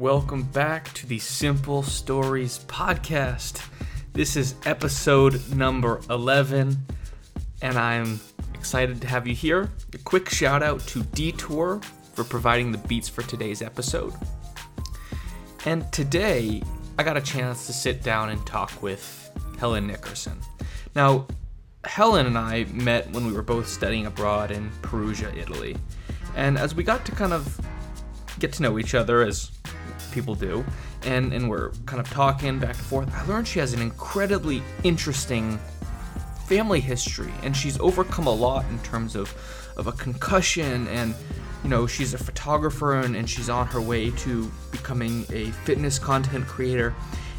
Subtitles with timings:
[0.00, 3.62] Welcome back to the Simple Stories podcast.
[4.14, 6.74] This is episode number 11,
[7.60, 8.18] and I'm
[8.54, 9.70] excited to have you here.
[9.92, 11.82] A quick shout out to Detour
[12.14, 14.14] for providing the beats for today's episode.
[15.66, 16.62] And today,
[16.98, 20.40] I got a chance to sit down and talk with Helen Nickerson.
[20.96, 21.26] Now,
[21.84, 25.76] Helen and I met when we were both studying abroad in Perugia, Italy.
[26.36, 27.60] And as we got to kind of
[28.38, 29.59] get to know each other, as
[30.10, 30.64] people do,
[31.04, 34.62] and, and we're kind of talking back and forth, I learned she has an incredibly
[34.84, 35.58] interesting
[36.46, 39.32] family history, and she's overcome a lot in terms of,
[39.76, 41.14] of a concussion, and
[41.62, 45.98] you know, she's a photographer and, and she's on her way to becoming a fitness
[45.98, 46.94] content creator.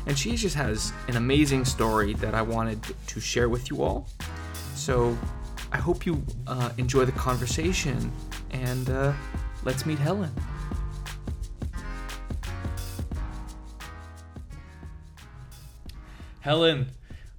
[0.06, 4.08] And she just has an amazing story that I wanted to share with you all.
[4.76, 5.18] So
[5.72, 8.12] I hope you uh, enjoy the conversation
[8.52, 9.14] and uh,
[9.64, 10.32] let's meet Helen.
[16.42, 16.90] Helen,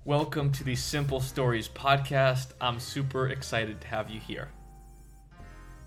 [0.04, 2.52] welcome to the Simple Stories podcast.
[2.60, 4.48] I'm super excited to have you here.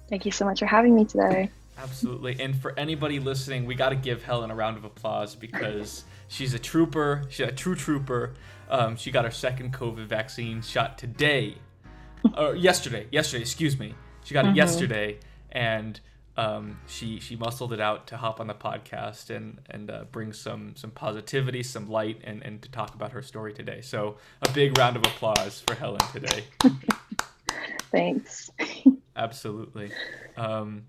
[0.10, 1.50] Thank you so much for having me today.
[1.78, 2.36] Absolutely.
[2.42, 6.54] And for anybody listening, we got to give Helen a round of applause because she's
[6.54, 7.24] a trooper.
[7.30, 8.34] She's a true trooper.
[8.70, 11.56] Um, she got her second COVID vaccine shot today,
[12.38, 13.08] or yesterday.
[13.14, 13.96] Yesterday, excuse me.
[14.26, 14.58] She got it mm-hmm.
[14.58, 15.20] yesterday,
[15.54, 16.02] and
[16.38, 20.34] um, she she muscled it out to hop on the podcast and and uh, bring
[20.34, 23.82] some some positivity, some light, and and to talk about her story today.
[23.82, 26.44] So a big round of applause for Helen today.
[27.92, 28.52] Thanks.
[29.16, 29.92] Absolutely.
[30.36, 30.84] Um,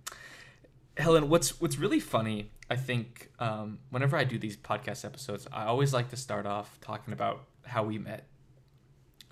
[0.97, 5.67] Helen, what's what's really funny, I think, um, whenever I do these podcast episodes, I
[5.67, 8.27] always like to start off talking about how we met.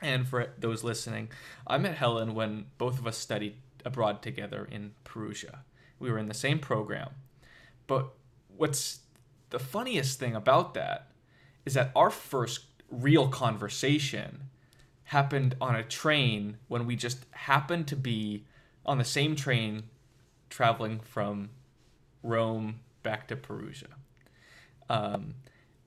[0.00, 1.30] And for those listening,
[1.66, 5.64] I met Helen when both of us studied abroad together in Perugia.
[5.98, 7.10] We were in the same program.
[7.86, 8.10] But
[8.56, 9.00] what's
[9.50, 11.10] the funniest thing about that
[11.64, 14.48] is that our first real conversation
[15.04, 18.44] happened on a train when we just happened to be
[18.86, 19.84] on the same train
[20.50, 21.50] traveling from
[22.22, 23.88] Rome back to Perugia.
[24.88, 25.34] Um,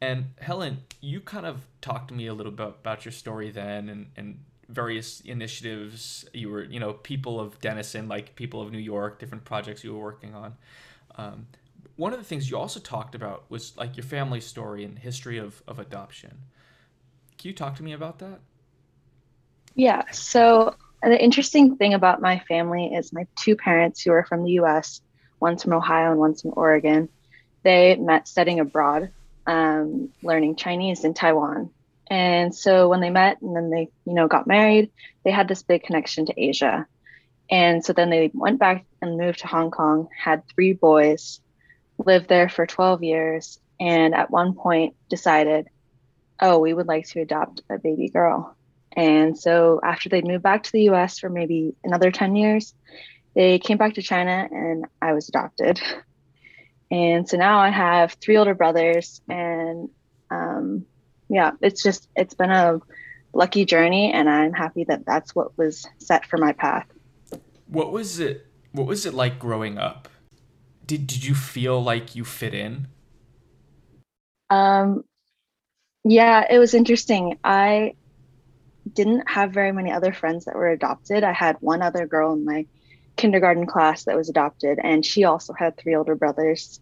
[0.01, 3.89] and Helen, you kind of talked to me a little bit about your story then
[3.89, 4.39] and, and
[4.69, 9.45] various initiatives you were, you know, people of Denison, like people of New York, different
[9.45, 10.55] projects you were working on.
[11.16, 11.47] Um,
[11.95, 15.38] one of the things you also talked about was like your family story and history
[15.38, 16.38] of, of adoption.
[17.38, 18.39] Can you talk to me about that?
[19.73, 20.03] Yeah.
[20.11, 24.51] So the interesting thing about my family is my two parents who are from the
[24.53, 25.01] US,
[25.39, 27.09] one's from Ohio and one's from Oregon.
[27.63, 29.11] They met studying abroad,
[29.45, 31.72] um, learning Chinese in Taiwan.
[32.09, 34.91] And so when they met and then they, you know, got married,
[35.23, 36.88] they had this big connection to Asia.
[37.50, 41.40] And so then they went back and moved to Hong Kong, had three boys,
[41.97, 45.68] lived there for 12 years, and at one point decided,
[46.40, 48.56] oh, we would like to adopt a baby girl.
[48.94, 52.74] And so after they'd moved back to the US for maybe another 10 years,
[53.35, 55.79] they came back to China and I was adopted.
[56.89, 59.89] And so now I have three older brothers and
[60.31, 60.85] um,
[61.29, 62.79] yeah, it's just, it's been a
[63.33, 66.88] lucky journey and I'm happy that that's what was set for my path.
[67.67, 70.07] What was it, what was it like growing up?
[70.85, 72.88] Did, did you feel like you fit in?
[74.49, 75.03] Um,
[76.05, 77.38] yeah, it was interesting.
[77.44, 77.95] I
[78.94, 81.23] didn't have very many other friends that were adopted.
[81.23, 82.65] I had one other girl in my
[83.17, 86.79] kindergarten class that was adopted, and she also had three older brothers.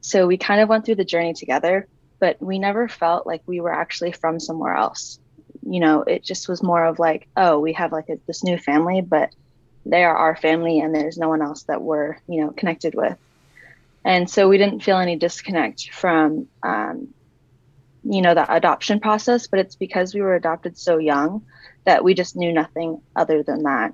[0.00, 1.86] So we kind of went through the journey together,
[2.18, 5.18] but we never felt like we were actually from somewhere else.
[5.62, 8.58] You know, it just was more of like, oh, we have like a, this new
[8.58, 9.30] family, but
[9.86, 13.16] they are our family, and there's no one else that we're, you know, connected with.
[14.04, 17.08] And so we didn't feel any disconnect from um,
[18.04, 21.44] you know the adoption process but it's because we were adopted so young
[21.84, 23.92] that we just knew nothing other than that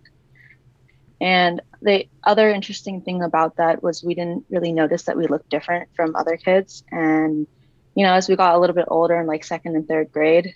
[1.21, 5.49] and the other interesting thing about that was we didn't really notice that we looked
[5.49, 7.47] different from other kids and
[7.94, 10.55] you know as we got a little bit older in like second and third grade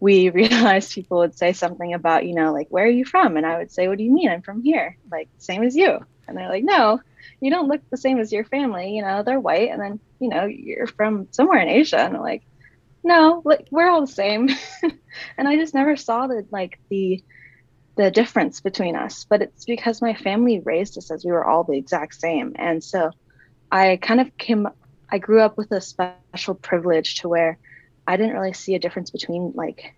[0.00, 3.46] we realized people would say something about you know like where are you from and
[3.46, 6.36] i would say what do you mean i'm from here like same as you and
[6.36, 7.00] they're like no
[7.40, 10.28] you don't look the same as your family you know they're white and then you
[10.28, 12.42] know you're from somewhere in asia and like
[13.04, 14.48] no, like we're all the same.
[15.38, 17.22] and I just never saw the like the
[17.96, 19.26] the difference between us.
[19.28, 22.52] But it's because my family raised us as we were all the exact same.
[22.56, 23.10] And so
[23.70, 24.68] I kind of came
[25.10, 27.58] I grew up with a special privilege to where
[28.06, 29.94] I didn't really see a difference between like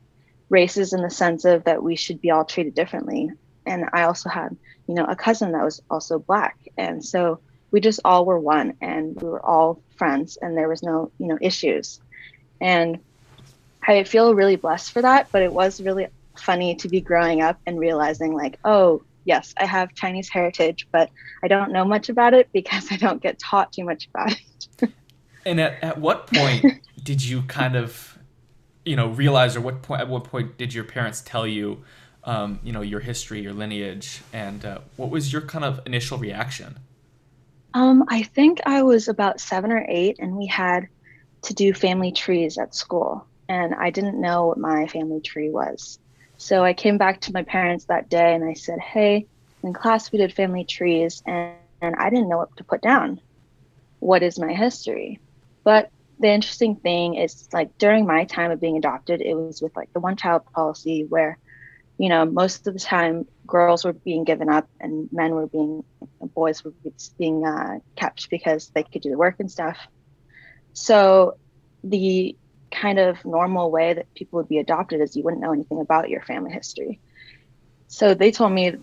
[0.49, 3.31] races in the sense of that we should be all treated differently.
[3.67, 6.59] And I also had, you know, a cousin that was also black.
[6.77, 7.41] And so
[7.71, 11.27] we just all were one and we were all friends and there was no, you
[11.27, 12.01] know, issues.
[12.61, 12.99] And
[13.83, 17.59] I feel really blessed for that, but it was really funny to be growing up
[17.67, 21.11] and realizing like, oh, yes, I have Chinese heritage, but
[21.43, 24.93] I don't know much about it because I don't get taught too much about it.
[25.45, 26.65] and at, at what point
[27.03, 28.19] did you kind of,
[28.85, 31.83] you know, realize or what point, at what point did your parents tell you,
[32.25, 36.19] um, you know, your history, your lineage, and uh, what was your kind of initial
[36.19, 36.79] reaction?
[37.73, 40.89] Um, I think I was about seven or eight, and we had
[41.43, 45.99] to do family trees at school, and I didn't know what my family tree was.
[46.41, 49.27] So I came back to my parents that day and I said, Hey,
[49.63, 53.21] in class we did family trees and, and I didn't know what to put down.
[53.99, 55.21] What is my history?
[55.65, 59.75] But the interesting thing is like during my time of being adopted, it was with
[59.77, 61.39] like the one child policy where,
[61.99, 65.83] you know, most of the time girls were being given up and men were being,
[66.35, 66.73] boys were
[67.19, 69.79] being uh, kept because they could do the work and stuff.
[70.73, 71.35] So
[71.83, 72.37] the
[72.71, 76.09] kind of normal way that people would be adopted is you wouldn't know anything about
[76.09, 77.01] your family history.
[77.89, 78.77] So they told me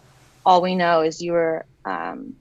[0.45, 2.35] all we know is you were um,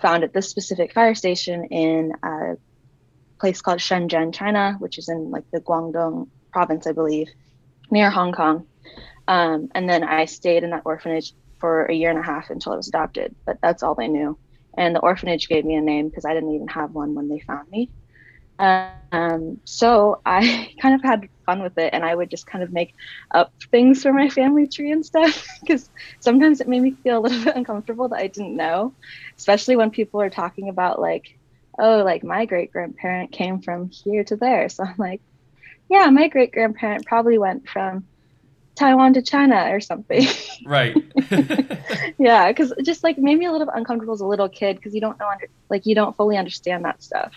[0.00, 2.56] found at this specific fire station in a
[3.42, 7.26] place called Shenzhen, China, which is in like the Guangdong province, I believe,
[7.90, 8.68] near Hong Kong.
[9.26, 12.72] Um, and then I stayed in that orphanage for a year and a half until
[12.72, 14.38] I was adopted, but that's all they knew.
[14.78, 17.40] And the orphanage gave me a name because I didn't even have one when they
[17.40, 17.90] found me.
[18.60, 22.72] Um, so I kind of had fun with it and I would just kind of
[22.72, 22.94] make
[23.34, 25.90] up things for my family tree and stuff because
[26.20, 28.94] sometimes it made me feel a little bit uncomfortable that I didn't know,
[29.36, 31.24] especially when people are talking about like,
[31.78, 34.68] oh, like my great grandparent came from here to there.
[34.68, 35.20] So I'm like,
[35.88, 38.06] yeah, my great grandparent probably went from
[38.74, 40.26] Taiwan to China or something.
[40.64, 40.96] Right.
[42.18, 45.00] yeah, because just like made me a little uncomfortable as a little kid because you
[45.00, 47.32] don't know under like you don't fully understand that stuff.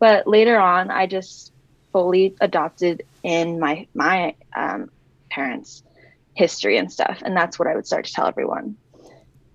[0.00, 1.52] But later on, I just
[1.92, 4.90] fully adopted in my my um,
[5.30, 5.84] parents'
[6.34, 8.76] history and stuff, and that's what I would start to tell everyone.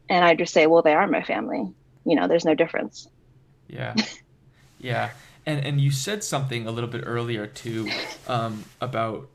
[0.08, 1.68] And I just say, well, they are my family.
[2.06, 3.10] You know, there's no difference.
[3.68, 3.96] Yeah,
[4.80, 5.12] yeah.
[5.46, 7.90] And and you said something a little bit earlier too
[8.28, 9.30] um, about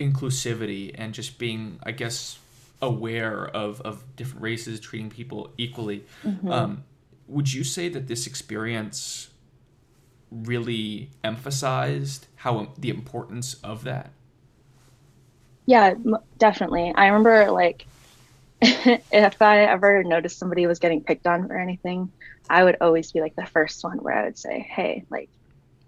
[0.00, 2.38] inclusivity and just being, I guess,
[2.82, 6.04] aware of of different races, treating people equally.
[6.24, 6.50] Mm-hmm.
[6.50, 6.84] Um,
[7.28, 9.28] would you say that this experience
[10.30, 14.10] really emphasized how the importance of that?
[15.66, 15.94] Yeah,
[16.38, 16.92] definitely.
[16.94, 17.86] I remember like
[18.62, 22.10] if I ever noticed somebody was getting picked on or anything,
[22.48, 25.28] I would always be like the first one where I would say, "Hey, like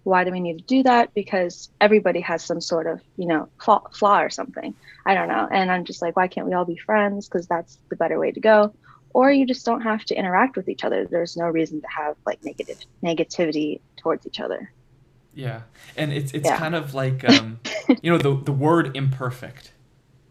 [0.03, 1.13] why do we need to do that?
[1.13, 4.73] Because everybody has some sort of, you know, flaw, flaw or something.
[5.05, 5.47] I don't know.
[5.51, 7.27] And I'm just like, why can't we all be friends?
[7.27, 8.73] Because that's the better way to go
[9.13, 11.05] or you just don't have to interact with each other.
[11.05, 14.71] There's no reason to have like negative negativity towards each other.
[15.33, 15.61] Yeah,
[15.95, 16.57] and it's it's yeah.
[16.57, 17.59] kind of like um,
[18.01, 19.71] you know the the word imperfect,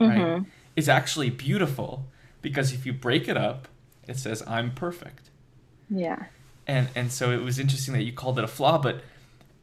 [0.00, 0.44] right, mm-hmm.
[0.76, 2.06] is actually beautiful
[2.42, 3.69] because if you break it up,
[4.06, 5.31] it says I'm perfect.
[5.90, 6.25] Yeah.
[6.67, 9.02] And and so it was interesting that you called it a flaw, but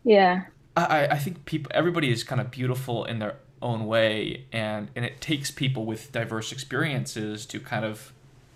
[0.03, 0.45] yeah,
[0.75, 5.05] I I think people everybody is kind of beautiful in their own way, and and
[5.05, 8.11] it takes people with diverse experiences to kind of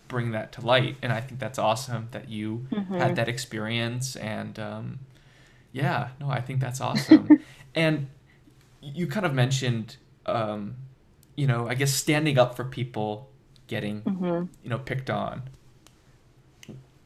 [0.10, 2.96] bring that to light and i think that's awesome that you mm-hmm.
[2.96, 5.00] had that experience and um,
[5.72, 7.30] yeah no i think that's awesome
[7.76, 8.08] and
[8.82, 10.76] you kind of mentioned um,
[11.38, 13.30] you know i guess standing up for people
[13.68, 14.46] getting mm-hmm.
[14.64, 15.44] you know picked on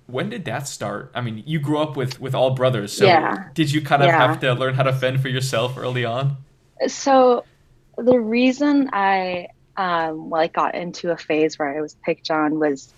[0.07, 3.49] when did that start i mean you grew up with with all brothers so yeah.
[3.53, 4.27] did you kind of yeah.
[4.27, 6.35] have to learn how to fend for yourself early on
[6.87, 7.43] so
[7.97, 12.93] the reason i um, like got into a phase where I was picked on was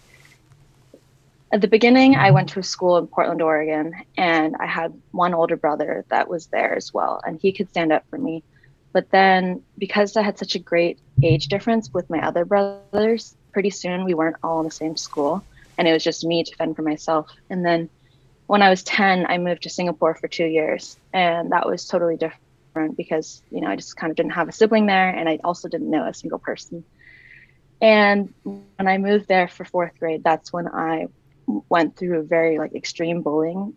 [1.51, 5.33] at the beginning, I went to a school in Portland, Oregon, and I had one
[5.33, 8.43] older brother that was there as well, and he could stand up for me.
[8.91, 13.69] But then, because I had such a great age difference with my other brothers, pretty
[13.69, 15.43] soon we weren't all in the same school,
[15.77, 17.29] and it was just me to fend for myself.
[17.49, 17.89] And then,
[18.47, 22.17] when I was 10, I moved to Singapore for two years, and that was totally
[22.17, 25.39] different because you know I just kind of didn't have a sibling there, and I
[25.43, 26.83] also didn't know a single person.
[27.81, 31.07] And when I moved there for fourth grade, that's when I
[31.69, 33.73] went through a very like extreme bullying,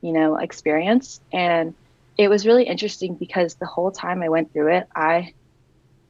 [0.00, 1.74] you know, experience, and
[2.18, 5.34] it was really interesting because the whole time I went through it, I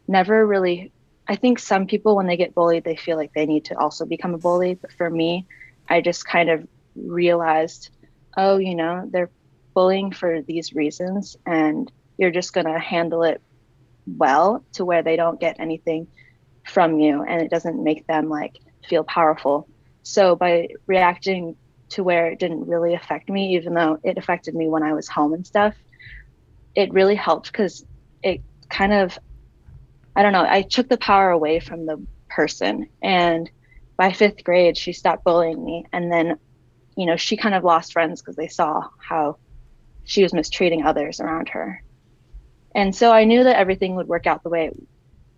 [0.06, 0.92] never really.
[1.28, 4.04] I think some people, when they get bullied, they feel like they need to also
[4.04, 4.74] become a bully.
[4.74, 5.46] But for me,
[5.88, 7.90] I just kind of realized,
[8.36, 9.30] oh, you know, they're
[9.74, 13.42] bullying for these reasons and you're just going to handle it
[14.06, 16.06] well to where they don't get anything
[16.64, 18.56] from you and it doesn't make them like
[18.88, 19.68] feel powerful
[20.06, 21.56] so by reacting
[21.88, 25.08] to where it didn't really affect me, even though it affected me when I was
[25.08, 25.74] home and stuff.
[26.76, 27.84] It really helped because
[28.22, 28.40] it
[28.70, 29.18] kind of,
[30.16, 32.88] I don't know, I took the power away from the person.
[33.02, 33.50] And
[33.98, 35.84] by fifth grade, she stopped bullying me.
[35.92, 36.38] And then,
[36.96, 39.36] you know, she kind of lost friends because they saw how
[40.04, 41.82] she was mistreating others around her.
[42.74, 44.76] And so I knew that everything would work out the way it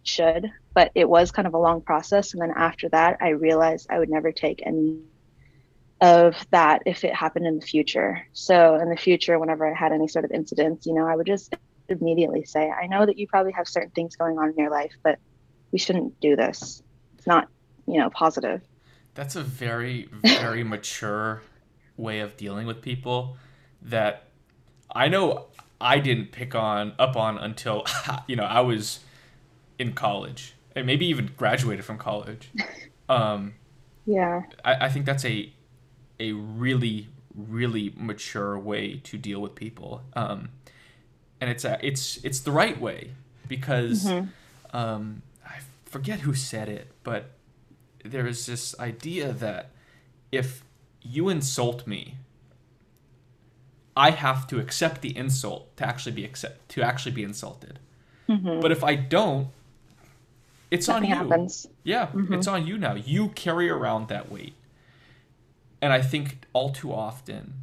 [0.04, 2.32] should, but it was kind of a long process.
[2.32, 5.00] And then after that, I realized I would never take any
[6.00, 8.26] of that if it happened in the future.
[8.32, 11.26] So in the future, whenever I had any sort of incidents, you know, I would
[11.26, 11.54] just
[11.88, 14.92] immediately say, I know that you probably have certain things going on in your life,
[15.02, 15.18] but
[15.72, 16.82] we shouldn't do this.
[17.16, 17.48] It's not,
[17.86, 18.62] you know, positive.
[19.14, 21.42] That's a very, very mature
[21.96, 23.36] way of dealing with people
[23.82, 24.28] that
[24.94, 25.46] I know
[25.80, 27.84] I didn't pick on up on until
[28.26, 29.00] you know I was
[29.78, 32.50] in college and maybe even graduated from college.
[33.10, 33.54] Um,
[34.04, 35.50] yeah, I, I think that's a
[36.20, 40.50] a really really mature way to deal with people, um,
[41.40, 43.12] and it's a, it's it's the right way
[43.46, 44.76] because mm-hmm.
[44.76, 47.30] um, I forget who said it, but
[48.04, 49.70] there is this idea that
[50.30, 50.62] if
[51.02, 52.16] you insult me
[53.98, 57.80] I have to accept the insult to actually be accept to actually be insulted.
[58.28, 58.60] Mm-hmm.
[58.60, 59.48] But if I don't,
[60.70, 61.30] it's Nothing on you.
[61.30, 61.66] Happens.
[61.82, 62.34] Yeah, mm-hmm.
[62.34, 62.94] it's on you now.
[62.94, 64.54] You carry around that weight.
[65.82, 67.54] And I think all too often,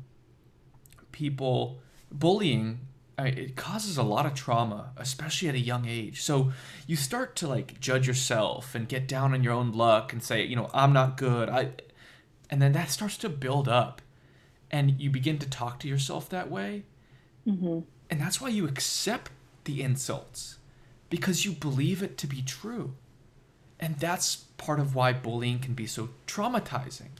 [1.13, 1.79] people
[2.11, 2.79] bullying
[3.17, 6.21] it causes a lot of trauma, especially at a young age.
[6.21, 6.51] So
[6.85, 10.43] you start to like judge yourself and get down on your own luck and say,
[10.43, 11.49] you know, I'm not good.
[11.49, 11.69] I,
[12.49, 14.01] and then that starts to build up
[14.69, 16.83] and you begin to talk to yourself that way.
[17.47, 17.79] Mm-hmm.
[18.09, 19.31] And that's why you accept
[19.63, 20.57] the insults
[21.09, 22.95] because you believe it to be true.
[23.79, 27.11] And that's part of why bullying can be so traumatizing.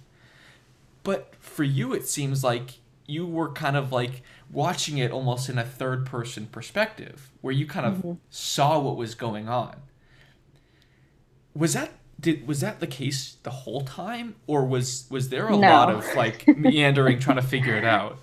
[1.04, 5.58] But for you, it seems like you were kind of like watching it almost in
[5.58, 8.14] a third person perspective, where you kind of mm-hmm.
[8.30, 9.76] saw what was going on.
[11.54, 15.52] Was that did was that the case the whole time or was was there a
[15.52, 15.58] no.
[15.58, 18.18] lot of like meandering trying to figure it out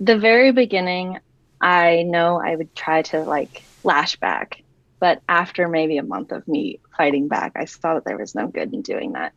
[0.00, 1.18] the very beginning
[1.60, 4.62] i know i would try to like lash back
[4.98, 8.46] but after maybe a month of me fighting back i saw that there was no
[8.48, 9.32] good in doing that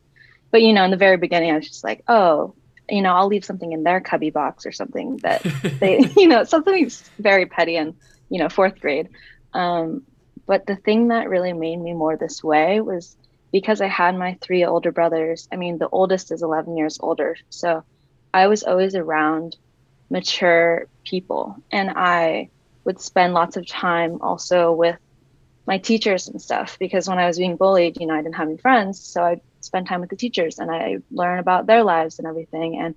[0.50, 2.54] but you know in the very beginning i was just like oh
[2.88, 5.42] you know i'll leave something in their cubby box or something that
[5.80, 7.94] they you know something very petty in
[8.28, 9.08] you know fourth grade
[9.52, 10.02] um,
[10.46, 13.16] but the thing that really made me more this way was
[13.52, 17.36] because I had my three older brothers, I mean, the oldest is 11 years older.
[17.48, 17.84] So
[18.34, 19.56] I was always around
[20.10, 21.56] mature people.
[21.72, 22.50] And I
[22.84, 24.98] would spend lots of time also with
[25.66, 28.48] my teachers and stuff because when I was being bullied, you know, I didn't have
[28.48, 29.00] any friends.
[29.00, 32.78] So I'd spend time with the teachers and I learn about their lives and everything.
[32.78, 32.94] And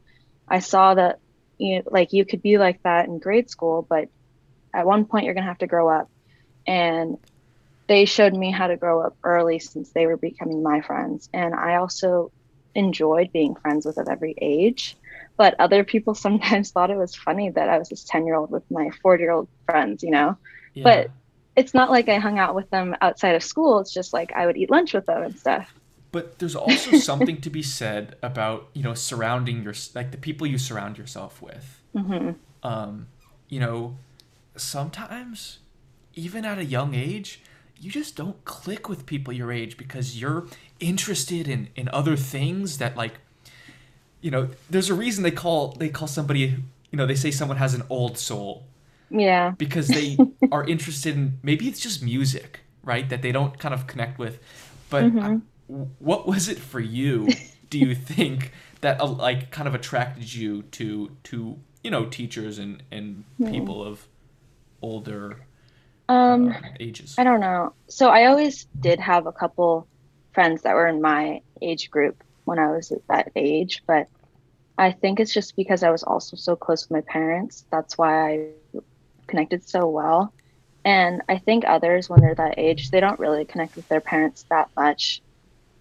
[0.48, 1.20] I saw that,
[1.58, 4.10] you know, like you could be like that in grade school, but
[4.74, 6.10] at one point you're going to have to grow up.
[6.66, 7.18] And
[7.88, 11.28] they showed me how to grow up early since they were becoming my friends.
[11.34, 12.32] And I also
[12.76, 14.96] enjoyed being friends with at every age.
[15.38, 18.52] But other people sometimes thought it was funny that I was this 10 year old
[18.52, 20.38] with my 40 year old friends, you know?
[20.74, 20.84] Yeah.
[20.84, 21.12] But
[21.56, 23.80] it's not like I hung out with them outside of school.
[23.80, 25.74] It's just like I would eat lunch with them and stuff.
[26.12, 30.48] But there's also something to be said about, you know, surrounding your, like the people
[30.48, 31.82] you surround yourself with.
[31.96, 32.32] Mm-hmm.
[32.68, 33.08] Um,
[33.48, 33.98] you know,
[34.56, 35.60] sometimes,
[36.16, 37.42] even at a young age,
[37.80, 40.48] you just don't click with people your age because you're
[40.80, 43.13] interested in in other things that like
[44.22, 46.58] you know there's a reason they call they call somebody
[46.92, 48.66] you know they say someone has an old soul
[49.10, 50.18] yeah because they
[50.51, 54.39] are interested in maybe it's just music right that they don't kind of connect with
[54.89, 55.38] but mm-hmm.
[56.00, 57.28] What was it for you
[57.70, 62.60] do you think that uh, like kind of attracted you to to you know teachers
[62.60, 63.52] and and mm-hmm.
[63.52, 64.08] people of
[64.82, 65.38] older
[66.08, 67.16] um, uh, ages?
[67.18, 67.74] I don't know.
[67.88, 69.88] So I always did have a couple
[70.34, 74.08] friends that were in my age group when I was at that age, but
[74.78, 77.66] I think it's just because I was also so close with my parents.
[77.70, 78.50] That's why I
[79.28, 80.34] connected so well.
[80.86, 84.46] And I think others, when they're that age, they don't really connect with their parents
[84.50, 85.22] that much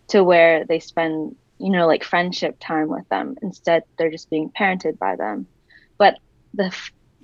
[0.09, 3.37] to where they spend, you know, like friendship time with them.
[3.43, 5.47] Instead, they're just being parented by them.
[5.99, 6.19] But
[6.55, 6.73] the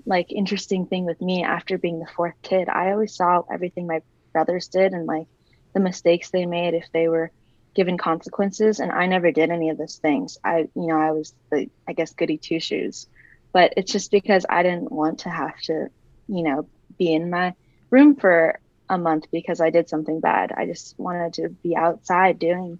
[0.06, 4.00] like interesting thing with me after being the fourth kid i always saw everything my
[4.32, 5.26] brothers did and like
[5.72, 7.30] the mistakes they made if they were
[7.74, 11.34] given consequences and i never did any of those things i you know i was
[11.50, 13.06] the i guess goody two shoes
[13.52, 15.88] but it's just because i didn't want to have to
[16.28, 17.54] you know be in my
[17.90, 18.58] room for
[18.94, 22.78] a month because i did something bad i just wanted to be outside doing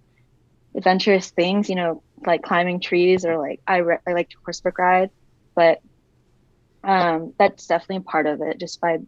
[0.75, 4.79] adventurous things you know like climbing trees or like I re- I like to horseback
[4.79, 5.11] ride,
[5.55, 5.81] but
[6.83, 8.59] um, that's definitely part of it.
[8.59, 8.99] Just by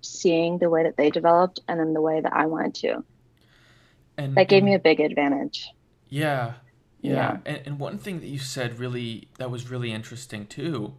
[0.00, 3.04] seeing the way that they developed and then the way that I wanted to.
[4.16, 5.68] And that gave and, me a big advantage.
[6.08, 6.54] Yeah.
[7.00, 7.12] Yeah.
[7.12, 7.36] yeah.
[7.46, 10.94] And, and one thing that you said really that was really interesting too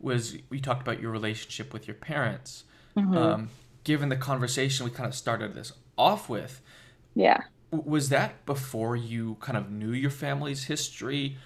[0.00, 2.64] was we talked about your relationship with your parents.
[2.96, 3.16] Mm-hmm.
[3.16, 3.50] Um,
[3.84, 6.60] given the conversation we kind of started this off with.
[7.14, 7.42] Yeah.
[7.70, 11.36] Was that before you kind of knew your family's history?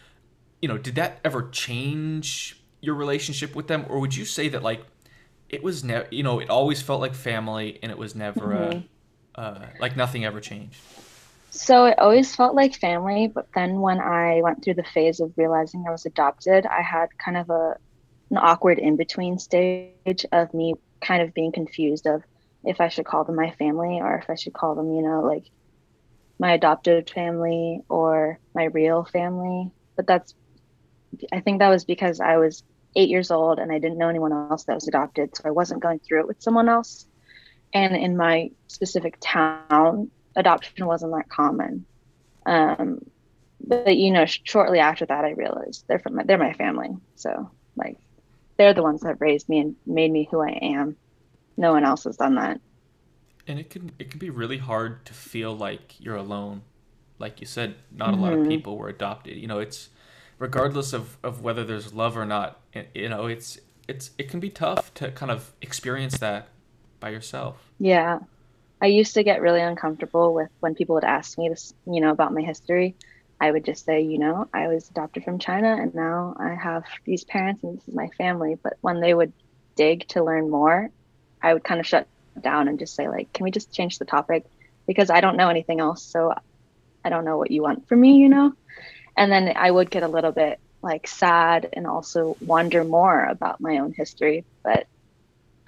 [0.63, 4.63] You know, did that ever change your relationship with them, or would you say that
[4.63, 4.85] like
[5.49, 8.81] it was never, you know, it always felt like family, and it was never mm-hmm.
[9.35, 10.81] uh, uh, like nothing ever changed?
[11.51, 15.33] So it always felt like family, but then when I went through the phase of
[15.37, 17.77] realizing I was adopted, I had kind of a
[18.31, 22.23] an awkward in between stage of me kind of being confused of
[22.65, 25.21] if I should call them my family or if I should call them, you know,
[25.23, 25.45] like
[26.39, 29.71] my adopted family or my real family.
[29.97, 30.35] But that's,
[31.33, 32.63] I think that was because I was
[32.97, 35.37] eight years old and I didn't know anyone else that was adopted.
[35.37, 37.07] So I wasn't going through it with someone else.
[37.73, 41.85] And in my specific town, adoption wasn't that common.
[42.47, 43.01] Um,
[43.61, 46.91] but you know, shortly after that, I realized they're from my, they're my family.
[47.17, 47.99] So like,
[48.59, 50.97] they're the ones that raised me and made me who I am.
[51.57, 52.61] No one else has done that.
[53.47, 56.63] And it can it can be really hard to feel like you're alone.
[57.19, 58.19] Like you said, not mm-hmm.
[58.19, 58.51] a lot of mm-hmm.
[58.51, 59.39] people were adopted.
[59.39, 59.89] You know, it's
[60.39, 62.61] regardless of, of whether there's love or not.
[62.95, 66.49] You know, it's it's it can be tough to kind of experience that
[67.01, 67.71] by yourself.
[67.79, 68.21] Yeah.
[68.81, 72.11] I used to get really uncomfortable with when people would ask me this, you know,
[72.11, 72.95] about my history.
[73.41, 76.85] I would just say, you know, I was adopted from China and now I have
[77.05, 78.57] these parents and this is my family.
[78.61, 79.33] But when they would
[79.77, 80.91] dig to learn more,
[81.41, 82.09] I would kind of shut
[82.41, 84.45] down and just say, like, can we just change the topic?
[84.87, 86.03] Because I don't know anything else.
[86.03, 86.35] So
[87.05, 88.53] I don't know what you want from me, you know?
[89.17, 93.61] And then I would get a little bit like sad and also wonder more about
[93.61, 94.45] my own history.
[94.65, 94.87] But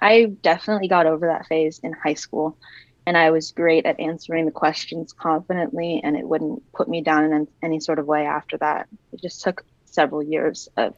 [0.01, 2.57] I definitely got over that phase in high school
[3.05, 7.31] and I was great at answering the questions confidently, and it wouldn't put me down
[7.31, 8.87] in any sort of way after that.
[9.11, 10.93] It just took several years of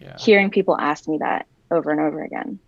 [0.00, 0.16] yeah.
[0.18, 2.58] hearing people ask me that over and over again.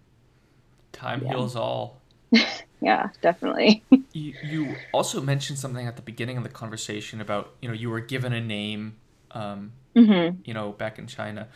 [0.93, 1.31] Time yeah.
[1.31, 2.01] heals all.
[2.81, 3.85] yeah, definitely.
[4.13, 7.91] you, you also mentioned something at the beginning of the conversation about you know you
[7.91, 8.97] were given a name,
[9.33, 10.39] um, mm-hmm.
[10.45, 11.49] you know, back in China.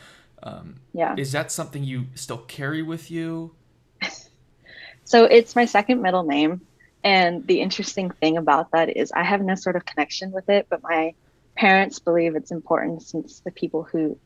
[0.42, 1.14] Um, yeah.
[1.16, 3.54] Is that something you still carry with you?
[5.04, 6.62] so it's my second middle name.
[7.02, 10.66] And the interesting thing about that is I have no sort of connection with it,
[10.68, 11.14] but my
[11.56, 14.18] parents believe it's important since the people who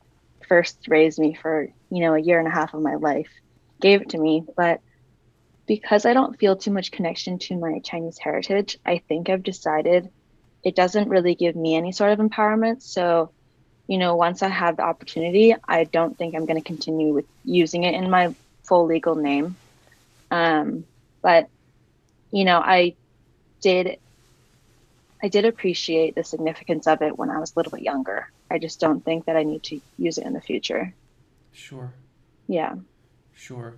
[0.48, 3.30] first raised me for, you know, a year and a half of my life
[3.80, 4.44] gave it to me.
[4.56, 4.80] But
[5.66, 10.10] because I don't feel too much connection to my Chinese heritage, I think I've decided
[10.62, 12.82] it doesn't really give me any sort of empowerment.
[12.82, 13.30] So,
[13.86, 17.26] you know, once I have the opportunity, I don't think I'm going to continue with
[17.44, 18.34] using it in my
[18.64, 19.56] full legal name.
[20.30, 20.84] Um,
[21.22, 21.48] but
[22.34, 22.94] you know, I
[23.60, 23.98] did
[25.22, 28.28] I did appreciate the significance of it when I was a little bit younger.
[28.50, 30.92] I just don't think that I need to use it in the future.
[31.52, 31.92] Sure.
[32.48, 32.74] Yeah.
[33.34, 33.74] Sure.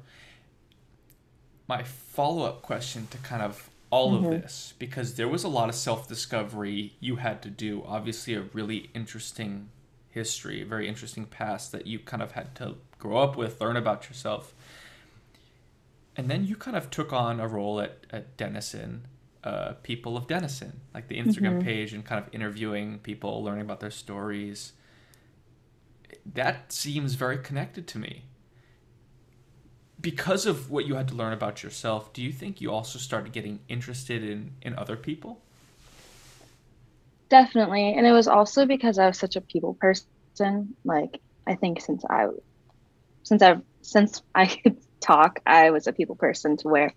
[1.68, 4.24] My follow up question to kind of all mm-hmm.
[4.24, 7.84] of this, because there was a lot of self discovery you had to do.
[7.86, 9.68] Obviously, a really interesting
[10.08, 13.76] history, a very interesting past that you kind of had to grow up with, learn
[13.76, 14.54] about yourself
[16.16, 19.06] and then you kind of took on a role at, at Denison,
[19.44, 21.60] uh, People of Denison, like the Instagram mm-hmm.
[21.60, 24.72] page and kind of interviewing people, learning about their stories.
[26.24, 28.24] That seems very connected to me.
[30.00, 33.32] Because of what you had to learn about yourself, do you think you also started
[33.32, 35.40] getting interested in, in other people?
[37.28, 37.94] Definitely.
[37.94, 40.74] And it was also because I was such a people person.
[40.84, 42.28] Like, I think since I,
[43.22, 44.76] since I've, since I could
[45.06, 46.92] talk, I was a people person to where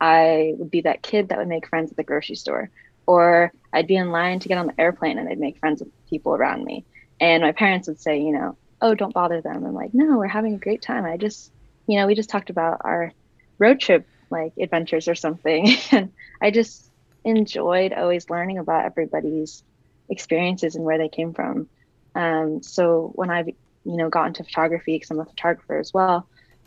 [0.00, 2.70] I would be that kid that would make friends at the grocery store,
[3.06, 5.90] or I'd be in line to get on the airplane and I'd make friends with
[6.08, 6.84] people around me.
[7.20, 9.64] And my parents would say, you know, oh, don't bother them.
[9.64, 11.04] I'm like, no, we're having a great time.
[11.04, 11.52] I just,
[11.86, 13.12] you know, we just talked about our
[13.58, 15.76] road trip like adventures or something.
[15.92, 16.90] and I just
[17.24, 19.62] enjoyed always learning about everybody's
[20.08, 21.68] experiences and where they came from.
[22.14, 23.48] Um, so when I've
[23.84, 26.26] you know, got into photography, because I'm a photographer as well,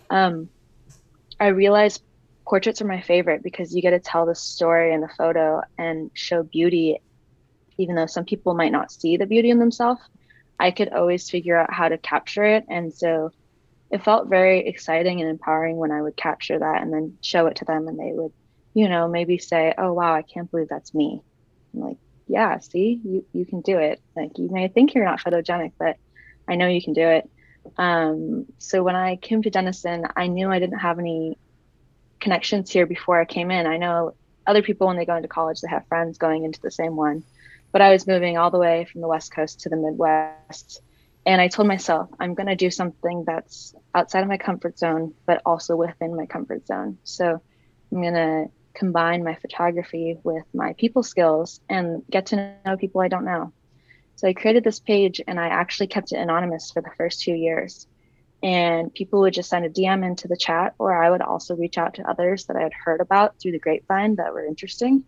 [0.10, 0.49] um,
[1.39, 2.02] I realized
[2.45, 6.12] portraits are my favorite because you get to tell the story in the photo and
[6.13, 7.00] show beauty,
[7.78, 10.02] even though some people might not see the beauty in themselves.
[10.60, 12.65] I could always figure out how to capture it.
[12.69, 13.32] And so
[13.91, 17.58] it felt very exciting and empowering when I would capture that and then show it
[17.58, 18.32] to them and they would,
[18.74, 21.21] you know, maybe say, oh, wow, I can't believe that's me.
[21.74, 24.02] I'm like, yeah, see, you, you can do it.
[24.15, 25.98] Like you may think you're not photogenic, but
[26.48, 27.30] I know you can do it.
[27.78, 31.38] Um, so when I came to Denison, I knew I didn't have any
[32.19, 33.67] connections here before I came in.
[33.67, 34.15] I know
[34.47, 37.23] other people when they go into college, they have friends going into the same one,
[37.71, 40.82] but I was moving all the way from the West Coast to the Midwest.
[41.25, 45.13] And I told myself, I'm going to do something that's outside of my comfort zone,
[45.25, 46.99] but also within my comfort zone.
[47.04, 47.41] So
[47.91, 53.01] I'm going to combine my photography with my people skills and get to know people
[53.01, 53.51] I don't know.
[54.15, 57.34] So I created this page and I actually kept it anonymous for the first two
[57.34, 57.88] years.
[58.41, 61.78] And people would just send a DM into the chat, or I would also reach
[61.78, 65.04] out to others that I had heard about through the grapevine that were interesting.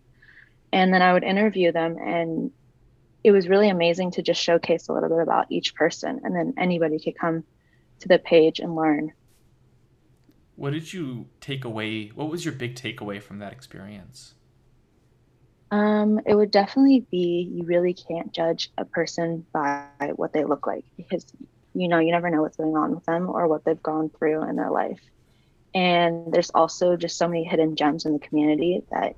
[0.72, 1.96] And then I would interview them.
[1.98, 2.50] And
[3.22, 6.20] it was really amazing to just showcase a little bit about each person.
[6.24, 7.44] And then anybody could come
[8.00, 9.12] to the page and learn.
[10.56, 12.08] What did you take away?
[12.08, 14.34] What was your big takeaway from that experience?
[15.70, 20.66] Um, it would definitely be you really can't judge a person by what they look
[20.66, 21.26] like because
[21.74, 24.48] you know you never know what's going on with them or what they've gone through
[24.48, 25.00] in their life.
[25.74, 29.14] And there's also just so many hidden gems in the community that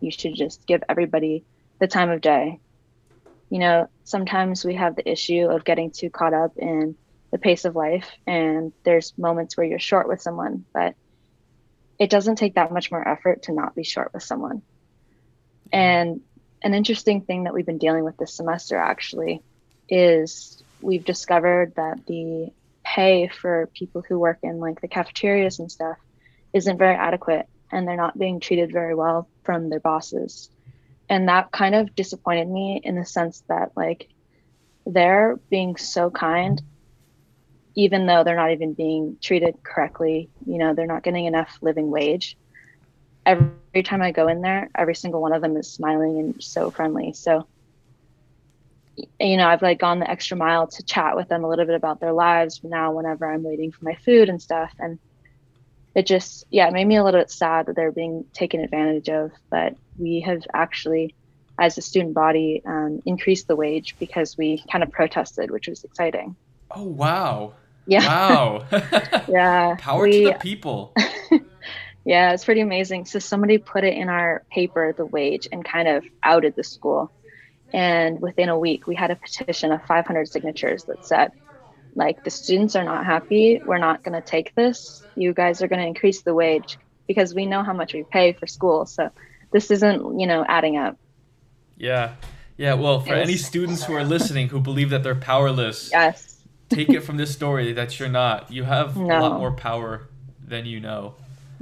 [0.00, 1.44] you should just give everybody
[1.78, 2.58] the time of day.
[3.50, 6.96] You know, sometimes we have the issue of getting too caught up in
[7.32, 10.94] the pace of life and there's moments where you're short with someone but
[11.98, 14.62] it doesn't take that much more effort to not be short with someone
[15.72, 16.20] and
[16.62, 19.42] an interesting thing that we've been dealing with this semester actually
[19.88, 22.50] is we've discovered that the
[22.84, 25.96] pay for people who work in like the cafeterias and stuff
[26.52, 30.50] isn't very adequate and they're not being treated very well from their bosses
[31.08, 34.08] and that kind of disappointed me in the sense that like
[34.86, 36.62] they're being so kind
[37.74, 41.90] even though they're not even being treated correctly, you know, they're not getting enough living
[41.90, 42.36] wage.
[43.24, 46.70] Every time I go in there, every single one of them is smiling and so
[46.70, 47.12] friendly.
[47.12, 47.46] So,
[49.18, 51.74] you know, I've like gone the extra mile to chat with them a little bit
[51.74, 54.72] about their lives now whenever I'm waiting for my food and stuff.
[54.78, 54.98] And
[55.94, 59.08] it just, yeah, it made me a little bit sad that they're being taken advantage
[59.08, 59.30] of.
[59.50, 61.14] But we have actually,
[61.58, 65.84] as a student body, um, increased the wage because we kind of protested, which was
[65.84, 66.36] exciting.
[66.70, 67.54] Oh, wow.
[67.86, 68.06] Yeah.
[68.06, 68.64] Wow.
[69.28, 69.76] yeah.
[69.78, 70.94] Power we, to the people.
[72.04, 73.04] Yeah, it's pretty amazing.
[73.06, 77.12] So somebody put it in our paper, the wage, and kind of outed the school.
[77.72, 81.32] And within a week, we had a petition of 500 signatures that said,
[81.94, 83.60] like, the students are not happy.
[83.64, 85.02] We're not going to take this.
[85.14, 88.32] You guys are going to increase the wage because we know how much we pay
[88.32, 88.86] for school.
[88.86, 89.10] So
[89.52, 90.98] this isn't, you know, adding up.
[91.76, 92.14] Yeah.
[92.56, 92.74] Yeah.
[92.74, 96.32] Well, for any students who are listening who believe that they're powerless, yes
[96.74, 98.50] take it from this story that you're not.
[98.50, 99.18] You have no.
[99.18, 100.08] a lot more power
[100.42, 101.14] than you know.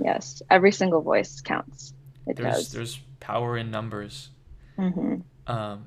[0.03, 1.95] Yes, every single voice counts.
[2.27, 2.73] It there's, does.
[2.73, 4.31] There's power in numbers.
[4.79, 5.17] Mm-hmm.
[5.47, 5.87] Um,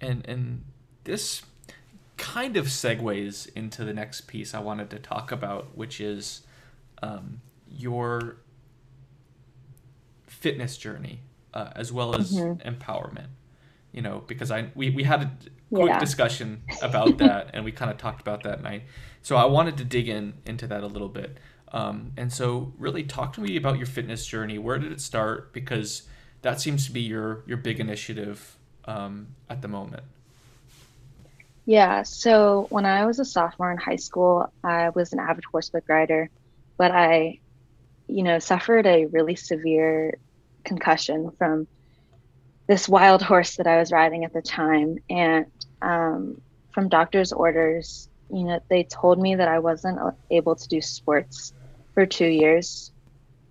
[0.00, 0.64] and and
[1.04, 1.42] this
[2.16, 6.42] kind of segues into the next piece I wanted to talk about, which is
[7.02, 8.36] um, your
[10.26, 11.20] fitness journey
[11.54, 12.68] uh, as well as mm-hmm.
[12.68, 13.28] empowerment.
[13.92, 15.30] You know, because I we, we had a
[15.72, 15.98] quick yeah.
[15.98, 18.82] discussion about that, and we kind of talked about that night.
[19.22, 21.38] So I wanted to dig in into that a little bit.
[21.72, 24.58] Um, and so, really, talk to me about your fitness journey.
[24.58, 25.52] Where did it start?
[25.52, 26.02] Because
[26.42, 30.02] that seems to be your your big initiative um, at the moment.
[31.66, 32.02] Yeah.
[32.02, 36.30] So when I was a sophomore in high school, I was an avid horseback rider,
[36.78, 37.40] but I,
[38.06, 40.16] you know, suffered a really severe
[40.64, 41.66] concussion from
[42.66, 45.46] this wild horse that I was riding at the time, and
[45.82, 46.40] um,
[46.72, 49.98] from doctor's orders, you know, they told me that I wasn't
[50.30, 51.52] able to do sports
[51.98, 52.92] for two years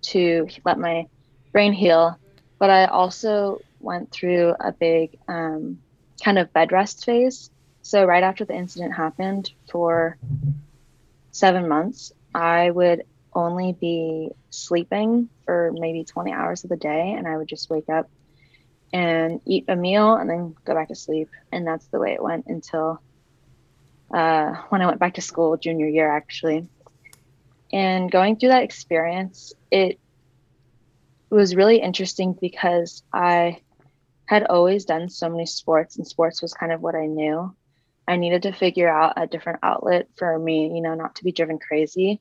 [0.00, 1.06] to let my
[1.52, 2.18] brain heal.
[2.58, 5.80] But I also went through a big um,
[6.24, 7.50] kind of bed rest phase.
[7.82, 10.16] So, right after the incident happened for
[11.30, 13.02] seven months, I would
[13.34, 17.90] only be sleeping for maybe 20 hours of the day, and I would just wake
[17.90, 18.08] up
[18.94, 21.28] and eat a meal and then go back to sleep.
[21.52, 23.02] And that's the way it went until
[24.10, 26.66] uh, when I went back to school, junior year actually.
[27.72, 29.98] And going through that experience, it
[31.30, 33.60] was really interesting because I
[34.26, 37.54] had always done so many sports, and sports was kind of what I knew.
[38.06, 41.32] I needed to figure out a different outlet for me, you know, not to be
[41.32, 42.20] driven crazy.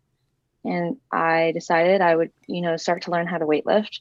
[0.66, 4.00] And I decided I would, you know, start to learn how to weightlift.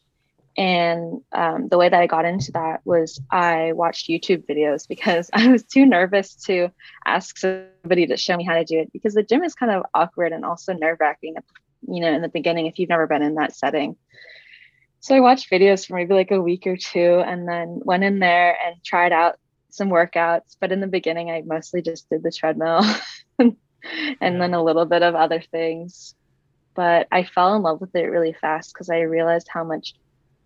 [0.57, 5.29] And um, the way that I got into that was I watched YouTube videos because
[5.35, 6.71] I was too nervous to
[7.05, 9.85] ask somebody to show me how to do it because the gym is kind of
[9.95, 11.35] awkward and also nerve wracking,
[11.89, 13.97] you know, in the beginning if you've never been in that setting.
[15.01, 18.19] So I watched videos for maybe like a week or two and then went in
[18.19, 19.39] there and tried out
[19.71, 20.57] some workouts.
[20.59, 22.83] But in the beginning, I mostly just did the treadmill
[23.39, 23.57] and
[24.21, 26.15] then a little bit of other things.
[26.75, 29.95] But I fell in love with it really fast because I realized how much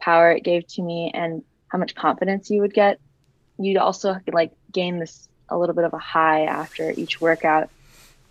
[0.01, 2.99] power it gave to me and how much confidence you would get.
[3.59, 7.69] You'd also like gain this a little bit of a high after each workout.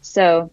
[0.01, 0.51] So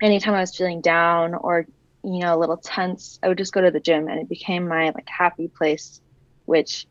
[0.00, 1.66] anytime I was feeling down or
[2.04, 4.68] you know a little tense, I would just go to the gym and it became
[4.68, 6.00] my like happy place,
[6.44, 6.86] which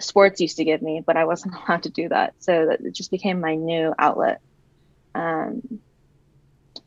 [0.00, 2.34] sports used to give me, but I wasn't allowed to do that.
[2.38, 4.40] So that it just became my new outlet.
[5.14, 5.62] Um,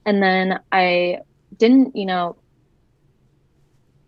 [0.06, 1.20] and then I
[1.56, 2.38] didn't, you know,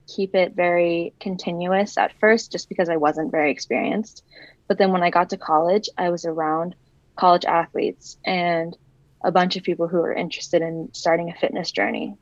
[0.07, 4.23] keep it very continuous at first just because I wasn't very experienced.
[4.67, 6.75] But then when I got to college, I was around
[7.15, 8.75] college athletes and
[9.23, 12.15] a bunch of people who were interested in starting a fitness journey.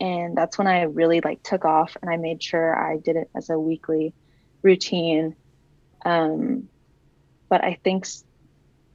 [0.00, 3.30] And that's when I really like took off and I made sure I did it
[3.34, 4.14] as a weekly
[4.62, 5.34] routine.
[6.04, 6.68] Um,
[7.48, 8.06] but I think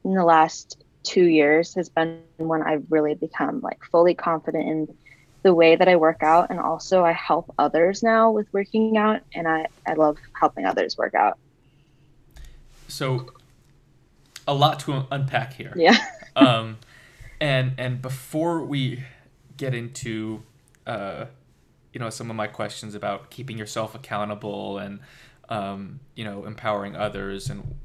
[0.04, 4.96] in the last two years has been when I've really become like fully confident in
[5.44, 6.50] the way that I work out.
[6.50, 10.98] And also I help others now with working out and I, I love helping others
[10.98, 11.38] work out.
[12.88, 13.28] So
[14.48, 15.74] a lot to unpack here.
[15.76, 15.98] Yeah.
[16.36, 16.78] um,
[17.40, 19.04] and and before we
[19.58, 20.44] get into
[20.88, 21.26] uh,
[21.92, 25.00] you know some of my questions about keeping yourself accountable and
[25.50, 27.76] um, you know empowering others and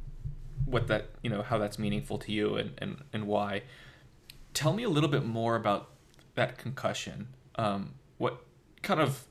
[0.64, 3.62] what that you know how that's meaningful to you and and, and why
[4.54, 5.90] tell me a little bit more about
[6.34, 8.40] that concussion um, what
[8.82, 9.24] kind of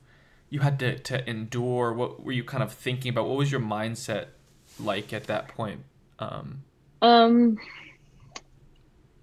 [0.50, 1.92] you had to, to endure?
[1.92, 3.26] What were you kind of thinking about?
[3.26, 4.26] What was your mindset
[4.78, 5.80] like at that point?
[6.18, 6.62] Um,
[7.02, 7.58] um,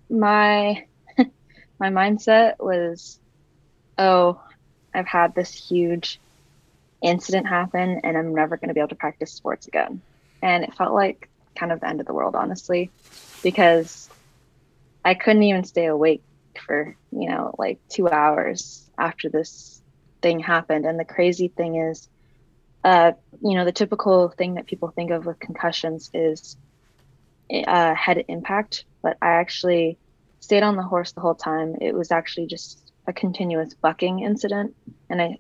[0.10, 0.86] my
[1.80, 3.20] my mindset was,
[3.98, 4.42] oh,
[4.94, 6.20] I've had this huge
[7.02, 10.02] incident happen, and I'm never going to be able to practice sports again.
[10.42, 12.92] And it felt like kind of the end of the world, honestly,
[13.44, 14.10] because
[15.04, 16.24] I couldn't even stay awake
[16.60, 19.82] for you know like two hours after this
[20.22, 20.86] thing happened.
[20.86, 22.10] And the crazy thing is,
[22.84, 26.58] uh, you know, the typical thing that people think of with concussions is
[27.68, 30.00] uh, head impact, but I actually
[30.40, 31.76] stayed on the horse the whole time.
[31.80, 34.76] It was actually just a continuous bucking incident,
[35.10, 35.38] and I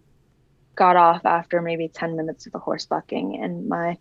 [0.76, 3.98] got off after maybe 10 minutes of the horse bucking, and my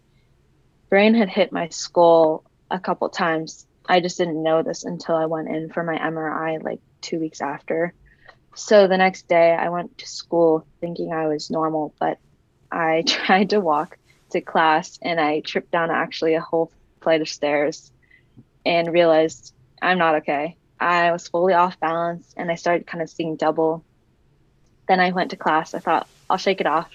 [0.90, 3.66] brain had hit my skull a couple times.
[3.86, 7.40] I just didn't know this until I went in for my MRI like two weeks
[7.40, 7.92] after.
[8.54, 12.18] So the next day, I went to school thinking I was normal, but
[12.70, 13.98] I tried to walk
[14.30, 17.92] to class and I tripped down actually a whole flight of stairs
[18.64, 20.56] and realized I'm not okay.
[20.80, 23.84] I was fully off balance and I started kind of seeing double.
[24.88, 25.74] Then I went to class.
[25.74, 26.90] I thought, I'll shake it off.